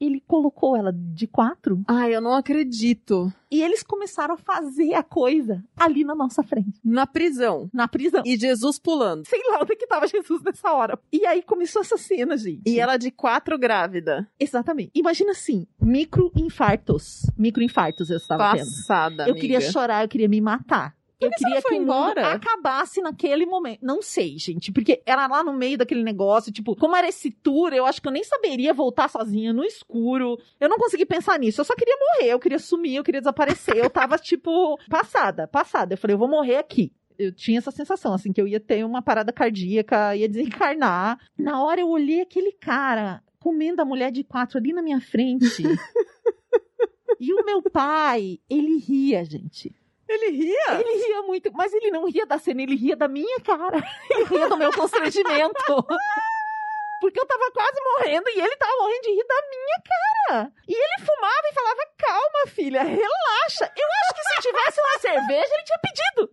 ele 0.00 0.20
colocou 0.26 0.76
ela 0.76 0.92
de 0.92 1.26
quatro 1.26 1.82
Ai, 1.88 2.14
eu 2.14 2.20
não 2.20 2.32
acredito. 2.34 3.32
e 3.50 3.62
eles 3.62 3.82
começaram 3.82 4.34
a 4.34 4.36
fazer 4.38 4.94
a 4.94 5.02
coisa 5.02 5.64
ali 5.76 6.04
na 6.04 6.14
nossa 6.14 6.42
frente, 6.42 6.78
Na 6.84 7.06
prisão. 7.06 7.70
na 7.72 7.88
prisão. 7.88 8.22
E 8.24 8.36
Jesus 8.36 8.78
pulando. 8.78 9.26
Sei 9.26 9.40
lá 9.50 9.60
onde 9.62 9.74
que 9.76 9.86
tava 9.86 10.06
Jesus 10.06 10.42
nessa 10.42 10.72
hora. 10.72 10.98
E 11.12 11.24
aí 11.26 11.42
começou 11.42 11.82
essa 11.82 11.96
cena, 11.96 12.36
gente. 12.36 12.62
E 12.66 12.78
ela 12.78 12.96
de 12.96 13.10
quatro 13.10 13.58
grávida. 13.58 14.28
Exatamente. 14.38 14.90
Imagina 14.94 15.32
assim, 15.32 15.66
microinfartos. 15.80 17.30
Microinfartos 17.36 18.10
eu 18.10 18.16
estava 18.16 18.52
tendo. 18.52 18.64
Passada, 18.66 19.22
Eu 19.24 19.30
amiga. 19.32 19.40
queria 19.40 19.60
chorar, 19.60 20.04
eu 20.04 20.08
queria 20.08 20.28
me 20.28 20.40
matar. 20.40 20.94
Eu 21.18 21.30
queria 21.30 21.62
que 21.62 21.74
embora? 21.74 22.32
acabasse 22.32 23.00
naquele 23.00 23.46
momento. 23.46 23.80
Não 23.82 24.02
sei, 24.02 24.38
gente, 24.38 24.70
porque 24.70 25.02
era 25.06 25.26
lá 25.26 25.42
no 25.42 25.52
meio 25.52 25.78
daquele 25.78 26.02
negócio, 26.02 26.52
tipo, 26.52 26.76
como 26.76 26.94
era 26.94 27.08
esse 27.08 27.30
tour, 27.30 27.72
eu 27.72 27.86
acho 27.86 28.02
que 28.02 28.08
eu 28.08 28.12
nem 28.12 28.22
saberia 28.22 28.74
voltar 28.74 29.08
sozinha 29.08 29.52
no 29.52 29.64
escuro. 29.64 30.38
Eu 30.60 30.68
não 30.68 30.76
consegui 30.76 31.06
pensar 31.06 31.38
nisso. 31.38 31.60
Eu 31.60 31.64
só 31.64 31.74
queria 31.74 31.96
morrer, 31.96 32.32
eu 32.32 32.38
queria 32.38 32.58
sumir, 32.58 32.96
eu 32.96 33.04
queria 33.04 33.20
desaparecer. 33.20 33.76
Eu 33.76 33.88
tava, 33.88 34.18
tipo, 34.18 34.78
passada, 34.90 35.48
passada. 35.48 35.94
Eu 35.94 35.98
falei, 35.98 36.14
eu 36.14 36.18
vou 36.18 36.28
morrer 36.28 36.56
aqui. 36.56 36.92
Eu 37.18 37.32
tinha 37.32 37.58
essa 37.58 37.70
sensação, 37.70 38.12
assim, 38.12 38.30
que 38.30 38.40
eu 38.40 38.46
ia 38.46 38.60
ter 38.60 38.84
uma 38.84 39.00
parada 39.00 39.32
cardíaca, 39.32 40.14
ia 40.14 40.28
desencarnar. 40.28 41.18
Na 41.38 41.64
hora 41.64 41.80
eu 41.80 41.88
olhei 41.88 42.20
aquele 42.20 42.52
cara 42.52 43.22
comendo 43.38 43.80
a 43.80 43.86
mulher 43.86 44.12
de 44.12 44.22
quatro 44.22 44.58
ali 44.58 44.72
na 44.72 44.82
minha 44.82 45.00
frente. 45.00 45.62
e 47.18 47.32
o 47.32 47.42
meu 47.44 47.62
pai, 47.62 48.38
ele 48.50 48.76
ria, 48.76 49.24
gente. 49.24 49.74
Ele 50.08 50.30
ria? 50.30 50.80
Ele 50.80 51.04
ria 51.04 51.22
muito, 51.22 51.52
mas 51.52 51.72
ele 51.72 51.90
não 51.90 52.08
ria 52.08 52.24
da 52.24 52.38
cena, 52.38 52.62
ele 52.62 52.76
ria 52.76 52.96
da 52.96 53.08
minha 53.08 53.40
cara. 53.40 53.82
Ele 54.10 54.24
ria 54.24 54.48
do 54.48 54.56
meu 54.56 54.72
constrangimento. 54.72 55.54
Porque 57.00 57.20
eu 57.20 57.26
tava 57.26 57.50
quase 57.52 57.78
morrendo 57.82 58.28
e 58.30 58.40
ele 58.40 58.56
tava 58.56 58.72
morrendo 58.78 59.02
de 59.02 59.10
rir 59.10 59.26
da 59.26 59.42
minha 59.50 59.82
cara. 59.84 60.52
E 60.66 60.74
ele 60.74 61.04
fumava 61.04 61.42
e 61.44 61.54
falava: 61.54 61.80
calma, 61.98 62.46
filha, 62.48 62.82
relaxa. 62.82 63.70
Eu 63.76 63.86
acho 63.86 64.14
que 64.14 64.22
se 64.22 64.40
tivesse 64.48 64.80
uma 64.80 64.98
cerveja, 64.98 65.54
ele 65.54 65.62
tinha 65.64 65.78
pedido. 65.78 66.30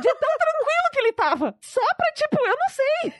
De 0.00 0.14
tão 0.14 0.38
tranquilo 0.38 0.90
que 0.92 0.98
ele 0.98 1.12
tava. 1.12 1.54
Só 1.60 1.80
pra, 1.96 2.12
tipo, 2.12 2.38
eu 2.40 2.56
não 2.56 2.68
sei. 2.70 3.14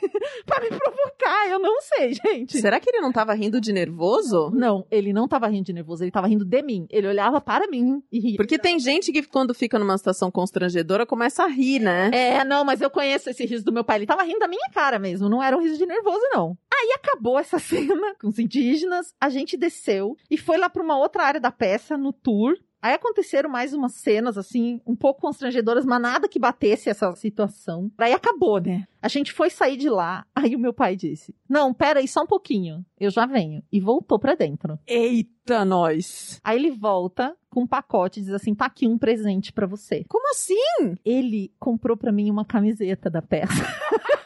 Provocar, 1.48 1.54
eu 1.54 1.58
não 1.58 1.80
sei, 1.80 2.12
gente. 2.24 2.60
Será 2.60 2.78
que 2.78 2.90
ele 2.90 3.00
não 3.00 3.12
tava 3.12 3.32
rindo 3.34 3.60
de 3.60 3.72
nervoso? 3.72 4.50
Não, 4.52 4.86
ele 4.90 5.12
não 5.12 5.26
tava 5.26 5.48
rindo 5.48 5.64
de 5.64 5.72
nervoso, 5.72 6.04
ele 6.04 6.10
tava 6.10 6.26
rindo 6.26 6.44
de 6.44 6.62
mim. 6.62 6.86
Ele 6.90 7.08
olhava 7.08 7.40
para 7.40 7.66
mim 7.66 8.02
e 8.12 8.18
ria. 8.18 8.36
Porque 8.36 8.58
tem 8.58 8.78
gente 8.78 9.10
que 9.12 9.22
quando 9.22 9.54
fica 9.54 9.78
numa 9.78 9.96
situação 9.96 10.30
constrangedora 10.30 11.06
começa 11.06 11.44
a 11.44 11.48
rir, 11.48 11.80
né? 11.80 12.10
É, 12.12 12.44
não, 12.44 12.64
mas 12.64 12.80
eu 12.80 12.90
conheço 12.90 13.30
esse 13.30 13.44
riso 13.44 13.64
do 13.64 13.72
meu 13.72 13.84
pai. 13.84 13.98
Ele 13.98 14.06
tava 14.06 14.22
rindo 14.22 14.38
da 14.38 14.48
minha 14.48 14.68
cara 14.72 14.98
mesmo, 14.98 15.28
não 15.28 15.42
era 15.42 15.56
um 15.56 15.60
riso 15.60 15.78
de 15.78 15.86
nervoso, 15.86 16.20
não. 16.32 16.56
Aí 16.72 16.92
acabou 16.94 17.38
essa 17.38 17.58
cena 17.58 18.14
com 18.20 18.28
os 18.28 18.38
indígenas, 18.38 19.14
a 19.20 19.28
gente 19.28 19.56
desceu 19.56 20.16
e 20.30 20.36
foi 20.36 20.58
lá 20.58 20.68
pra 20.68 20.82
uma 20.82 20.98
outra 20.98 21.24
área 21.24 21.40
da 21.40 21.50
peça, 21.50 21.96
no 21.96 22.12
tour. 22.12 22.54
Aí 22.80 22.94
aconteceram 22.94 23.50
mais 23.50 23.72
umas 23.72 23.94
cenas, 23.94 24.38
assim, 24.38 24.80
um 24.86 24.94
pouco 24.94 25.20
constrangedoras, 25.20 25.84
mas 25.84 26.00
nada 26.00 26.28
que 26.28 26.38
batesse 26.38 26.88
essa 26.88 27.14
situação. 27.16 27.90
Aí 27.98 28.12
acabou, 28.12 28.60
né? 28.60 28.86
A 29.02 29.08
gente 29.08 29.32
foi 29.32 29.50
sair 29.50 29.76
de 29.76 29.88
lá, 29.88 30.24
aí 30.34 30.54
o 30.54 30.58
meu 30.58 30.72
pai 30.72 30.96
disse: 30.96 31.34
Não, 31.48 31.74
pera 31.74 32.00
aí 32.00 32.08
só 32.08 32.22
um 32.22 32.26
pouquinho, 32.26 32.84
eu 32.98 33.10
já 33.10 33.26
venho. 33.26 33.62
E 33.72 33.80
voltou 33.80 34.18
pra 34.18 34.34
dentro. 34.34 34.78
Eita, 34.86 35.64
nós! 35.64 36.40
Aí 36.44 36.58
ele 36.58 36.70
volta 36.70 37.36
com 37.50 37.62
um 37.62 37.66
pacote 37.66 38.20
e 38.20 38.22
diz 38.22 38.32
assim: 38.32 38.54
tá 38.54 38.66
aqui 38.66 38.86
um 38.86 38.98
presente 38.98 39.52
pra 39.52 39.66
você. 39.66 40.04
Como 40.08 40.30
assim? 40.30 40.96
Ele 41.04 41.52
comprou 41.58 41.96
pra 41.96 42.12
mim 42.12 42.30
uma 42.30 42.44
camiseta 42.44 43.10
da 43.10 43.22
peça. 43.22 43.52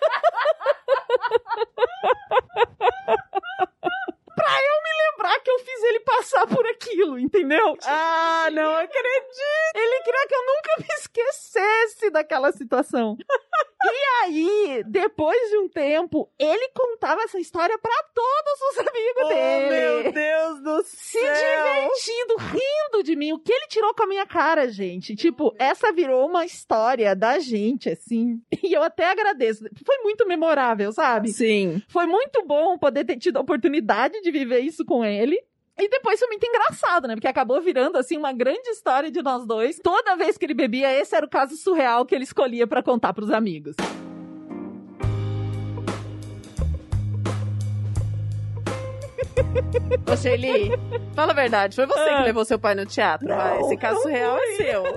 pra 4.35 4.53
eu 4.59 4.83
me 4.83 4.91
lembrar 5.03 5.41
eu 5.53 5.59
fiz 5.65 5.83
ele 5.85 6.01
passar 6.01 6.47
por 6.47 6.67
aquilo, 6.67 7.19
entendeu? 7.19 7.77
Ah, 7.85 8.49
não 8.53 8.75
acredito! 8.77 9.75
Ele 9.75 10.03
queria 10.03 10.27
que 10.29 10.35
eu 10.35 10.47
nunca 10.47 10.75
me 10.81 10.95
esquecesse 10.99 12.11
daquela 12.11 12.53
situação. 12.53 13.17
E 13.85 14.25
aí, 14.25 14.85
depois 14.87 15.51
de 15.51 15.59
um 15.59 15.69
tempo, 15.69 16.31
ele 16.39 16.69
contava 16.69 17.23
essa 17.23 17.41
história 17.41 17.77
pra 17.77 17.93
todos 18.15 18.61
os 18.71 18.79
amigos 18.79 19.23
Oh, 19.25 19.29
dele. 19.29 19.71
meu 20.03 20.13
Deus 20.13 20.63
do 20.63 20.83
se 20.85 21.19
céu! 21.19 21.35
divertindo, 21.35 22.37
rindo 22.37 23.03
de 23.03 23.17
mim. 23.17 23.33
O 23.33 23.41
que 23.41 23.53
ele 23.53 23.67
tirou 23.67 23.93
com 23.93 24.05
a 24.05 24.07
minha 24.07 24.25
cara, 24.25 24.69
gente? 24.69 25.17
Tipo, 25.17 25.53
essa 25.59 25.91
virou 25.93 26.29
uma 26.29 26.45
história 26.45 27.15
da 27.17 27.41
gente, 27.41 27.91
assim. 27.91 28.41
E 28.63 28.73
eu 28.73 28.85
até 28.85 29.11
agradeço. 29.11 29.65
Foi 29.85 29.99
muito 30.05 30.29
memorável, 30.29 30.93
sabe? 30.93 31.31
Sim. 31.33 31.83
Foi 31.89 32.07
muito 32.07 32.47
bom 32.47 32.79
poder 32.79 33.05
ter 33.05 33.19
tido 33.19 33.39
a 33.39 33.41
oportunidade 33.41 34.21
de 34.21 34.31
viver 34.31 34.61
isso 34.61 34.85
com 34.85 35.05
ele. 35.05 35.42
E 35.83 35.89
depois 35.89 36.17
foi 36.21 36.29
muito 36.29 36.47
engraçado, 36.47 37.09
né? 37.09 37.17
Porque 37.17 37.27
acabou 37.27 37.61
virando, 37.61 37.99
assim, 37.99 38.17
uma 38.17 38.33
grande 38.33 38.69
história 38.71 39.11
de 39.11 39.21
nós 39.21 39.45
dois. 39.45 39.81
Toda 39.83 40.15
vez 40.15 40.39
que 40.39 40.45
ele 40.47 40.55
bebia, 40.55 40.93
esse 40.93 41.13
era 41.17 41.27
o 41.27 41.29
caso 41.29 41.57
surreal 41.57 42.07
que 42.07 42.15
ele 42.15 42.23
escolhia 42.23 42.69
pra 42.69 42.85
contar 42.85 43.13
pros 43.13 43.33
amigos. 43.33 43.75
Ô, 50.11 50.17
Shelly, 50.17 50.71
fala 51.15 51.33
a 51.33 51.35
verdade. 51.35 51.77
Foi 51.77 51.87
você 51.87 52.01
Ah. 52.11 52.19
que 52.19 52.23
levou 52.25 52.45
seu 52.45 52.59
pai 52.59 52.75
no 52.75 52.85
teatro? 52.87 53.29
vai. 53.29 53.61
Esse 53.61 53.77
caso 53.77 54.01
surreal 54.03 54.37
é 54.39 54.47
seu. 54.57 54.83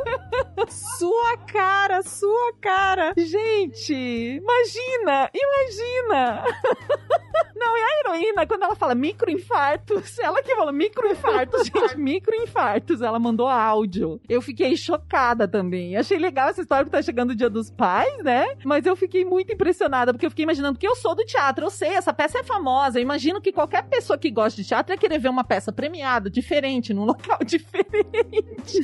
Sua 0.97 1.37
cara, 1.45 2.01
sua 2.01 2.53
cara. 2.61 3.13
Gente, 3.17 3.93
imagina, 3.93 5.29
imagina. 5.33 6.43
Não, 7.65 7.75
e 7.75 7.81
a 7.81 7.99
heroína, 7.99 8.45
quando 8.45 8.61
ela 8.61 8.75
fala 8.75 8.93
microinfartos, 8.93 10.19
ela 10.21 10.43
que 10.43 10.55
fala 10.55 10.71
microinfartos, 10.71 11.65
gente, 11.73 11.97
microinfartos, 11.97 13.01
ela 13.01 13.17
mandou 13.17 13.47
áudio. 13.47 14.21
Eu 14.29 14.39
fiquei 14.39 14.77
chocada 14.77 15.47
também. 15.47 15.97
Achei 15.97 16.19
legal 16.19 16.49
essa 16.49 16.61
história 16.61 16.85
porque 16.85 16.95
tá 16.95 17.01
chegando 17.01 17.31
o 17.31 17.35
Dia 17.35 17.49
dos 17.49 17.71
Pais, 17.71 18.23
né? 18.23 18.55
Mas 18.63 18.85
eu 18.85 18.95
fiquei 18.95 19.25
muito 19.25 19.51
impressionada, 19.51 20.13
porque 20.13 20.27
eu 20.27 20.29
fiquei 20.29 20.43
imaginando, 20.43 20.75
porque 20.75 20.87
eu 20.87 20.95
sou 20.95 21.15
do 21.15 21.25
teatro, 21.25 21.65
eu 21.65 21.71
sei, 21.71 21.89
essa 21.89 22.13
peça 22.13 22.37
é 22.37 22.43
famosa. 22.43 22.99
Eu 22.99 23.01
imagino 23.01 23.41
que 23.41 23.51
qualquer 23.51 23.83
pessoa 23.85 24.15
que 24.15 24.29
gosta 24.29 24.61
de 24.61 24.67
teatro 24.67 24.93
ia 24.93 24.97
querer 24.97 25.17
ver 25.17 25.29
uma 25.29 25.43
peça 25.43 25.71
premiada, 25.71 26.29
diferente, 26.29 26.93
num 26.93 27.03
local 27.05 27.39
diferente. 27.43 28.79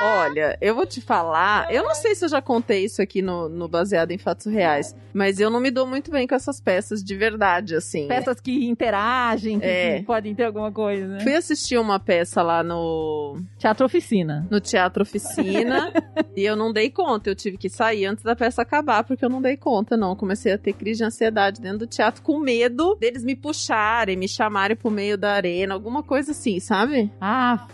Olha, 0.00 0.56
eu 0.62 0.74
vou 0.74 0.86
te 0.86 1.02
falar. 1.02 1.70
Eu 1.70 1.82
não 1.82 1.94
sei 1.94 2.14
se 2.14 2.24
eu 2.24 2.28
já 2.30 2.40
contei 2.40 2.86
isso 2.86 3.02
aqui 3.02 3.20
no, 3.20 3.50
no 3.50 3.68
Baseado 3.68 4.12
em 4.12 4.18
Fatos 4.18 4.46
Reais, 4.46 4.96
mas 5.12 5.38
eu 5.38 5.50
não 5.50 5.60
me 5.60 5.70
dou 5.70 5.86
muito 5.86 6.10
bem 6.10 6.26
com 6.26 6.34
essas 6.34 6.58
peças 6.58 7.04
de 7.04 7.14
verdade, 7.14 7.33
assim. 7.76 8.06
Peças 8.08 8.40
que 8.40 8.66
interagem, 8.66 9.58
que, 9.58 9.66
É. 9.66 9.98
que 9.98 10.04
podem 10.06 10.34
ter 10.34 10.44
alguma 10.44 10.70
coisa, 10.72 11.06
né? 11.06 11.20
Fui 11.20 11.34
assistir 11.34 11.78
uma 11.78 11.98
peça 11.98 12.42
lá 12.42 12.62
no, 12.62 13.36
Teatro 13.58 13.86
Oficina. 13.86 14.46
no 14.50 14.60
Teatro 14.60 15.02
Oficina 15.02 15.92
e 16.36 16.42
eu 16.44 16.56
não 16.56 16.72
dei 16.72 16.90
conta. 16.90 17.30
Eu 17.30 17.34
tive 17.34 17.56
que 17.56 17.68
sair 17.68 18.06
antes 18.06 18.22
da 18.24 18.36
peça 18.36 18.62
acabar 18.62 19.04
porque 19.04 19.24
eu 19.24 19.28
não 19.30 19.40
dei 19.42 19.56
conta, 19.56 19.96
não. 19.96 20.14
Comecei 20.16 20.52
a 20.52 20.58
ter 20.58 20.72
crise 20.72 20.98
de 20.98 21.04
ansiedade 21.04 21.60
dentro 21.60 21.78
do 21.80 21.86
teatro 21.86 22.22
com 22.22 22.38
medo 22.38 22.96
deles 23.00 23.24
me 23.24 23.34
puxarem, 23.34 24.16
me 24.16 24.28
chamarem 24.28 24.76
pro 24.76 24.90
meio 24.90 25.16
da 25.18 25.32
arena, 25.32 25.74
alguma 25.74 26.02
coisa 26.02 26.32
assim, 26.32 26.60
sabe? 26.60 27.10
Ah, 27.20 27.66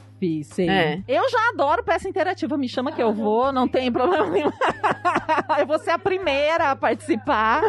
É. 0.68 1.02
Eu 1.08 1.28
já 1.30 1.48
adoro 1.52 1.82
peça 1.82 2.08
interativa. 2.08 2.56
Me 2.56 2.68
chama 2.68 2.92
que 2.92 3.02
eu 3.02 3.12
vou, 3.12 3.52
não 3.52 3.66
tem 3.66 3.90
problema 3.92 4.28
nenhum. 4.28 4.50
eu 5.58 5.66
vou 5.66 5.78
ser 5.78 5.90
a 5.90 5.98
primeira 5.98 6.70
a 6.70 6.76
participar. 6.76 7.62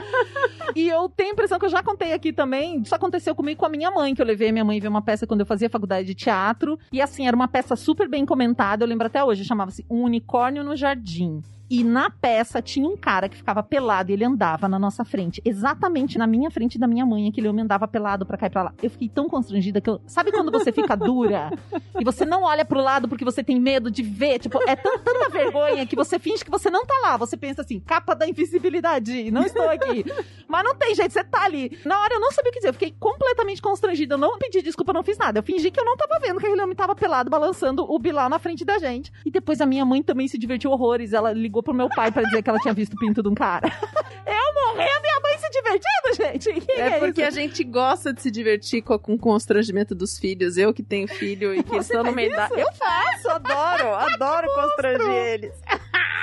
e 0.75 0.87
eu 0.87 1.07
tenho 1.09 1.29
a 1.29 1.33
impressão 1.33 1.57
que 1.59 1.65
eu 1.65 1.69
já 1.69 1.81
contei 1.83 2.13
aqui 2.13 2.33
também. 2.33 2.81
Isso 2.81 2.93
aconteceu 2.95 3.33
comigo 3.35 3.59
com 3.59 3.65
a 3.65 3.69
minha 3.69 3.91
mãe, 3.91 4.13
que 4.13 4.21
eu 4.21 4.25
levei 4.25 4.49
a 4.49 4.51
minha 4.51 4.65
mãe 4.65 4.79
ver 4.79 4.87
uma 4.87 5.01
peça 5.01 5.25
quando 5.27 5.41
eu 5.41 5.45
fazia 5.45 5.69
faculdade 5.69 6.07
de 6.07 6.15
teatro. 6.15 6.77
E 6.91 7.01
assim, 7.01 7.27
era 7.27 7.35
uma 7.35 7.47
peça 7.47 7.75
super 7.75 8.07
bem 8.07 8.25
comentada. 8.25 8.83
Eu 8.83 8.87
lembro 8.87 9.07
até 9.07 9.23
hoje, 9.23 9.43
chamava-se 9.45 9.85
Um 9.89 10.03
Unicórnio 10.03 10.63
no 10.63 10.75
Jardim. 10.75 11.41
E 11.73 11.85
na 11.85 12.09
peça 12.09 12.61
tinha 12.61 12.85
um 12.85 12.97
cara 12.97 13.29
que 13.29 13.37
ficava 13.37 13.63
pelado 13.63 14.11
e 14.11 14.13
ele 14.13 14.25
andava 14.25 14.67
na 14.67 14.77
nossa 14.77 15.05
frente, 15.05 15.41
exatamente 15.45 16.17
na 16.17 16.27
minha 16.27 16.51
frente 16.51 16.77
da 16.77 16.85
minha 16.85 17.05
mãe. 17.05 17.29
Aquele 17.29 17.47
homem 17.47 17.63
andava 17.63 17.87
pelado 17.87 18.25
pra 18.25 18.37
cá 18.37 18.47
e 18.47 18.49
pra 18.49 18.63
lá. 18.63 18.73
Eu 18.83 18.89
fiquei 18.89 19.07
tão 19.07 19.29
constrangida 19.29 19.79
que 19.79 19.89
eu. 19.89 20.01
Sabe 20.05 20.31
quando 20.33 20.51
você 20.51 20.69
fica 20.73 20.97
dura 20.97 21.49
e 21.97 22.03
você 22.03 22.25
não 22.25 22.43
olha 22.43 22.65
pro 22.65 22.81
lado 22.81 23.07
porque 23.07 23.23
você 23.23 23.41
tem 23.41 23.57
medo 23.57 23.89
de 23.89 24.03
ver? 24.03 24.37
Tipo, 24.39 24.59
é 24.67 24.75
tan- 24.75 24.97
tanta 24.97 25.29
vergonha 25.29 25.85
que 25.87 25.95
você 25.95 26.19
finge 26.19 26.43
que 26.43 26.51
você 26.51 26.69
não 26.69 26.85
tá 26.85 26.93
lá. 27.03 27.15
Você 27.15 27.37
pensa 27.37 27.61
assim, 27.61 27.79
capa 27.79 28.13
da 28.13 28.27
invisibilidade, 28.27 29.31
não 29.31 29.43
estou 29.43 29.69
aqui. 29.69 30.03
Mas 30.49 30.65
não 30.65 30.75
tem 30.75 30.93
jeito, 30.93 31.13
você 31.13 31.23
tá 31.23 31.45
ali. 31.45 31.79
Na 31.85 32.01
hora 32.01 32.15
eu 32.15 32.19
não 32.19 32.31
sabia 32.33 32.49
o 32.49 32.53
que 32.53 32.59
dizer, 32.59 32.69
eu 32.69 32.73
fiquei 32.73 32.93
completamente 32.99 33.61
constrangida. 33.61 34.15
Eu 34.15 34.19
não 34.19 34.37
pedi 34.37 34.61
desculpa, 34.61 34.91
não 34.91 35.03
fiz 35.03 35.17
nada. 35.17 35.39
Eu 35.39 35.43
fingi 35.43 35.71
que 35.71 35.79
eu 35.79 35.85
não 35.85 35.95
tava 35.95 36.19
vendo 36.19 36.37
que 36.37 36.45
aquele 36.47 36.61
homem 36.61 36.75
tava 36.75 36.93
pelado, 36.95 37.29
balançando 37.29 37.83
o 37.89 37.97
Bilal 37.97 38.27
na 38.27 38.39
frente 38.39 38.65
da 38.65 38.77
gente. 38.77 39.09
E 39.25 39.31
depois 39.31 39.61
a 39.61 39.65
minha 39.65 39.85
mãe 39.85 40.03
também 40.03 40.27
se 40.27 40.37
divertiu 40.37 40.69
horrores. 40.71 41.13
Ela 41.13 41.31
ligou 41.31 41.60
pro 41.61 41.73
meu 41.73 41.89
pai 41.89 42.11
pra 42.11 42.23
dizer 42.23 42.41
que 42.41 42.49
ela 42.49 42.59
tinha 42.59 42.73
visto 42.73 42.93
o 42.93 42.97
pinto 42.97 43.21
de 43.21 43.29
um 43.29 43.35
cara. 43.35 43.67
Eu 44.25 44.53
morrendo 44.53 45.05
e 45.05 45.09
a 45.09 45.19
mãe 45.21 45.37
se 45.37 45.49
divertindo, 45.49 46.15
gente. 46.15 46.71
É 46.79 46.91
que 46.91 46.99
porque 46.99 47.21
isso? 47.21 47.27
a 47.27 47.31
gente 47.31 47.63
gosta 47.63 48.13
de 48.13 48.21
se 48.21 48.29
divertir 48.29 48.81
com, 48.81 48.97
com 48.99 49.13
o 49.15 49.17
constrangimento 49.17 49.95
dos 49.95 50.17
filhos. 50.19 50.57
Eu 50.57 50.73
que 50.73 50.83
tenho 50.83 51.07
filho 51.07 51.53
e 51.53 51.63
que 51.63 51.77
estão 51.77 52.03
no 52.03 52.11
meio 52.11 52.31
da. 52.31 52.47
Eu 52.49 52.71
faço, 52.73 53.29
adoro, 53.29 53.95
adoro 54.13 54.47
constranger 54.53 55.33
eles. 55.33 55.53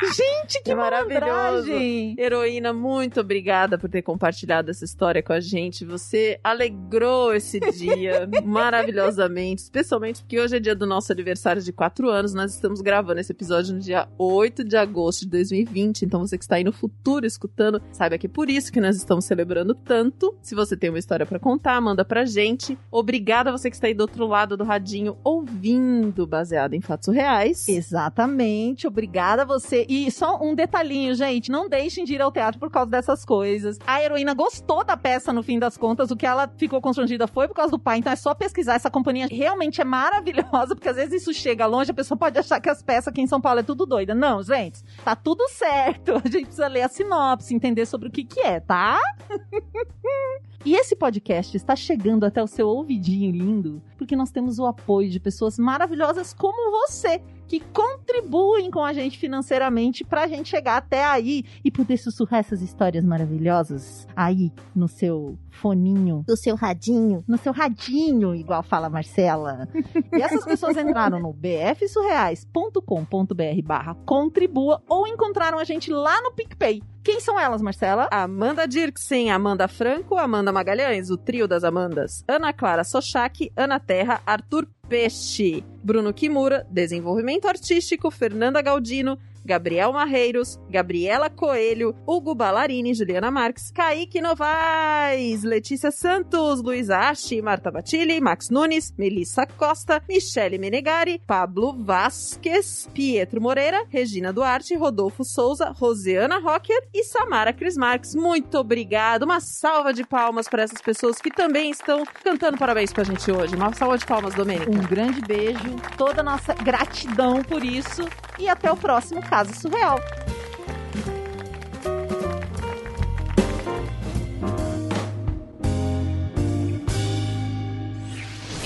Gente, 0.02 0.62
que 0.62 0.70
É 0.70 0.74
maravilhoso. 0.74 1.70
Heroína, 2.16 2.72
muito 2.72 3.20
obrigada 3.20 3.76
por 3.76 3.90
ter 3.90 4.02
compartilhado 4.02 4.70
essa 4.70 4.84
história 4.84 5.22
com 5.22 5.32
a 5.32 5.40
gente. 5.40 5.84
Você 5.84 6.38
alegrou 6.42 7.34
esse 7.34 7.58
dia 7.58 8.28
maravilhosamente, 8.44 9.62
especialmente 9.62 10.22
porque 10.22 10.40
hoje 10.40 10.56
é 10.56 10.60
dia 10.60 10.74
do 10.74 10.86
nosso 10.86 11.10
aniversário 11.12 11.60
de 11.60 11.72
quatro 11.72 12.08
anos. 12.08 12.32
Nós 12.32 12.54
estamos 12.54 12.80
gravando 12.80 13.20
esse 13.20 13.32
episódio 13.32 13.74
no 13.74 13.80
dia 13.80 14.08
8 14.16 14.64
de 14.64 14.76
agosto 14.76 15.22
de 15.22 15.30
2020. 15.30 16.04
Então 16.04 16.20
você 16.20 16.38
que 16.38 16.44
está 16.44 16.56
aí 16.56 16.64
no 16.64 16.72
futuro 16.72 17.26
escutando, 17.26 17.82
saiba 17.92 18.18
que 18.18 18.26
é 18.26 18.30
por 18.30 18.48
isso 18.48 18.72
que 18.72 18.80
nós 18.80 18.96
estamos 18.96 19.24
celebrando 19.24 19.74
tanto. 19.74 20.36
Se 20.40 20.54
você 20.54 20.76
tem 20.76 20.90
uma 20.90 20.98
história 20.98 21.26
pra 21.26 21.38
contar, 21.38 21.80
manda 21.80 22.04
pra 22.04 22.24
gente. 22.24 22.78
Obrigada 22.90 23.50
a 23.50 23.52
você 23.52 23.68
que 23.68 23.76
está 23.76 23.88
aí 23.88 23.94
do 23.94 24.02
outro 24.02 24.26
lado 24.26 24.56
do 24.56 24.64
radinho 24.64 25.16
ouvindo, 25.24 26.26
baseado 26.26 26.74
em 26.74 26.80
fatos 26.80 27.12
reais. 27.12 27.68
Exatamente, 27.68 28.86
obrigada 28.86 29.42
a 29.42 29.44
você. 29.44 29.87
E 29.88 30.10
só 30.10 30.38
um 30.42 30.54
detalhinho, 30.54 31.14
gente, 31.14 31.50
não 31.50 31.66
deixem 31.66 32.04
de 32.04 32.14
ir 32.14 32.20
ao 32.20 32.30
teatro 32.30 32.60
por 32.60 32.70
causa 32.70 32.90
dessas 32.90 33.24
coisas. 33.24 33.78
A 33.86 34.02
heroína 34.02 34.34
gostou 34.34 34.84
da 34.84 34.98
peça 34.98 35.32
no 35.32 35.42
fim 35.42 35.58
das 35.58 35.78
contas, 35.78 36.10
o 36.10 36.16
que 36.16 36.26
ela 36.26 36.46
ficou 36.58 36.78
constrangida 36.78 37.26
foi 37.26 37.48
por 37.48 37.54
causa 37.54 37.70
do 37.70 37.78
pai, 37.78 37.98
então 37.98 38.12
é 38.12 38.16
só 38.16 38.34
pesquisar. 38.34 38.74
Essa 38.74 38.90
companhia 38.90 39.26
realmente 39.30 39.80
é 39.80 39.84
maravilhosa, 39.84 40.74
porque 40.76 40.90
às 40.90 40.96
vezes 40.96 41.22
isso 41.22 41.32
chega 41.32 41.64
longe, 41.64 41.90
a 41.90 41.94
pessoa 41.94 42.18
pode 42.18 42.38
achar 42.38 42.60
que 42.60 42.68
as 42.68 42.82
peças 42.82 43.08
aqui 43.08 43.22
em 43.22 43.26
São 43.26 43.40
Paulo 43.40 43.60
é 43.60 43.62
tudo 43.62 43.86
doida. 43.86 44.14
Não, 44.14 44.42
gente, 44.42 44.84
tá 45.02 45.16
tudo 45.16 45.48
certo. 45.48 46.16
A 46.22 46.28
gente 46.28 46.44
precisa 46.44 46.68
ler 46.68 46.82
a 46.82 46.88
sinopse, 46.88 47.54
entender 47.54 47.86
sobre 47.86 48.08
o 48.08 48.10
que 48.10 48.24
que 48.24 48.40
é, 48.40 48.60
tá? 48.60 49.00
E 50.64 50.74
esse 50.74 50.96
podcast 50.96 51.56
está 51.56 51.76
chegando 51.76 52.26
até 52.26 52.42
o 52.42 52.46
seu 52.46 52.68
ouvidinho 52.68 53.30
lindo, 53.30 53.80
porque 53.96 54.16
nós 54.16 54.30
temos 54.30 54.58
o 54.58 54.66
apoio 54.66 55.08
de 55.08 55.20
pessoas 55.20 55.56
maravilhosas 55.56 56.34
como 56.34 56.72
você, 56.72 57.22
que 57.48 57.60
contribuem 57.60 58.70
com 58.70 58.84
a 58.84 58.92
gente 58.92 59.18
financeiramente 59.18 60.04
pra 60.04 60.28
gente 60.28 60.50
chegar 60.50 60.76
até 60.76 61.02
aí 61.04 61.44
e 61.64 61.70
poder 61.70 61.96
sussurrar 61.96 62.40
essas 62.40 62.60
histórias 62.60 63.02
maravilhosas 63.04 64.06
aí 64.14 64.52
no 64.76 64.86
seu 64.86 65.38
foninho, 65.50 66.24
no 66.28 66.36
seu 66.36 66.54
radinho, 66.54 67.24
no 67.26 67.38
seu 67.38 67.52
radinho, 67.52 68.34
igual 68.34 68.62
fala 68.62 68.88
a 68.88 68.90
Marcela. 68.90 69.66
E 70.12 70.20
essas 70.22 70.44
pessoas 70.44 70.76
entraram 70.76 71.18
no 71.18 71.32
bfsurreais.com.br 71.32 73.62
barra 73.64 73.94
contribua 74.04 74.82
ou 74.88 75.06
encontraram 75.06 75.58
a 75.58 75.64
gente 75.64 75.90
lá 75.90 76.20
no 76.22 76.32
PicPay. 76.32 76.82
Quem 77.02 77.20
são 77.20 77.40
elas, 77.40 77.62
Marcela? 77.62 78.06
Amanda 78.10 78.68
Dirksen, 78.68 79.30
Amanda 79.30 79.66
Franco, 79.66 80.18
Amanda 80.18 80.52
Magalhães, 80.52 81.08
o 81.08 81.16
trio 81.16 81.48
das 81.48 81.64
Amandas. 81.64 82.22
Ana 82.28 82.52
Clara 82.52 82.84
Sochak, 82.84 83.50
Ana 83.56 83.80
Terra, 83.80 84.20
Arthur 84.26 84.68
Peixe. 84.88 85.62
Bruno 85.82 86.12
Kimura, 86.14 86.66
desenvolvimento 86.70 87.46
artístico, 87.46 88.10
Fernanda 88.10 88.62
Galdino, 88.62 89.18
Gabriel 89.48 89.94
Marreiros, 89.94 90.60
Gabriela 90.68 91.30
Coelho, 91.30 91.96
Hugo 92.06 92.34
Ballarini, 92.34 92.92
Juliana 92.92 93.30
Marques, 93.30 93.70
Kaique 93.70 94.20
Novaes, 94.20 95.42
Letícia 95.42 95.90
Santos, 95.90 96.62
Luiz 96.62 96.90
Ashi, 96.90 97.40
Marta 97.40 97.70
Batilli, 97.70 98.20
Max 98.20 98.50
Nunes, 98.50 98.92
Melissa 98.98 99.46
Costa, 99.46 100.02
Michele 100.06 100.58
Menegari, 100.58 101.22
Pablo 101.26 101.72
Vasques, 101.72 102.90
Pietro 102.92 103.40
Moreira, 103.40 103.86
Regina 103.88 104.34
Duarte, 104.34 104.76
Rodolfo 104.76 105.24
Souza, 105.24 105.70
Rosiana 105.70 106.38
Rocker 106.38 106.86
e 106.92 107.02
Samara 107.02 107.54
Cris 107.54 107.78
Marques. 107.78 108.14
Muito 108.14 108.58
obrigado. 108.58 109.22
Uma 109.22 109.40
salva 109.40 109.94
de 109.94 110.06
palmas 110.06 110.46
para 110.46 110.64
essas 110.64 110.82
pessoas 110.82 111.22
que 111.22 111.30
também 111.30 111.70
estão 111.70 112.04
cantando 112.22 112.58
parabéns 112.58 112.92
pra 112.92 113.02
gente 113.02 113.32
hoje. 113.32 113.56
Uma 113.56 113.72
salva 113.72 113.96
de 113.96 114.04
palmas, 114.04 114.34
Domênica. 114.34 114.70
Um 114.70 114.86
grande 114.86 115.22
beijo, 115.22 115.74
toda 115.96 116.20
a 116.20 116.24
nossa 116.24 116.52
gratidão 116.52 117.42
por 117.42 117.64
isso 117.64 118.06
e 118.38 118.48
até 118.48 118.70
o 118.70 118.76
próximo 118.76 119.20
caso 119.38 119.54
surreal. 119.54 120.00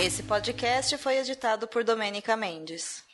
Esse 0.00 0.22
podcast 0.22 0.96
foi 0.96 1.18
editado 1.18 1.68
por 1.68 1.84
Domênica 1.84 2.34
Mendes. 2.36 3.04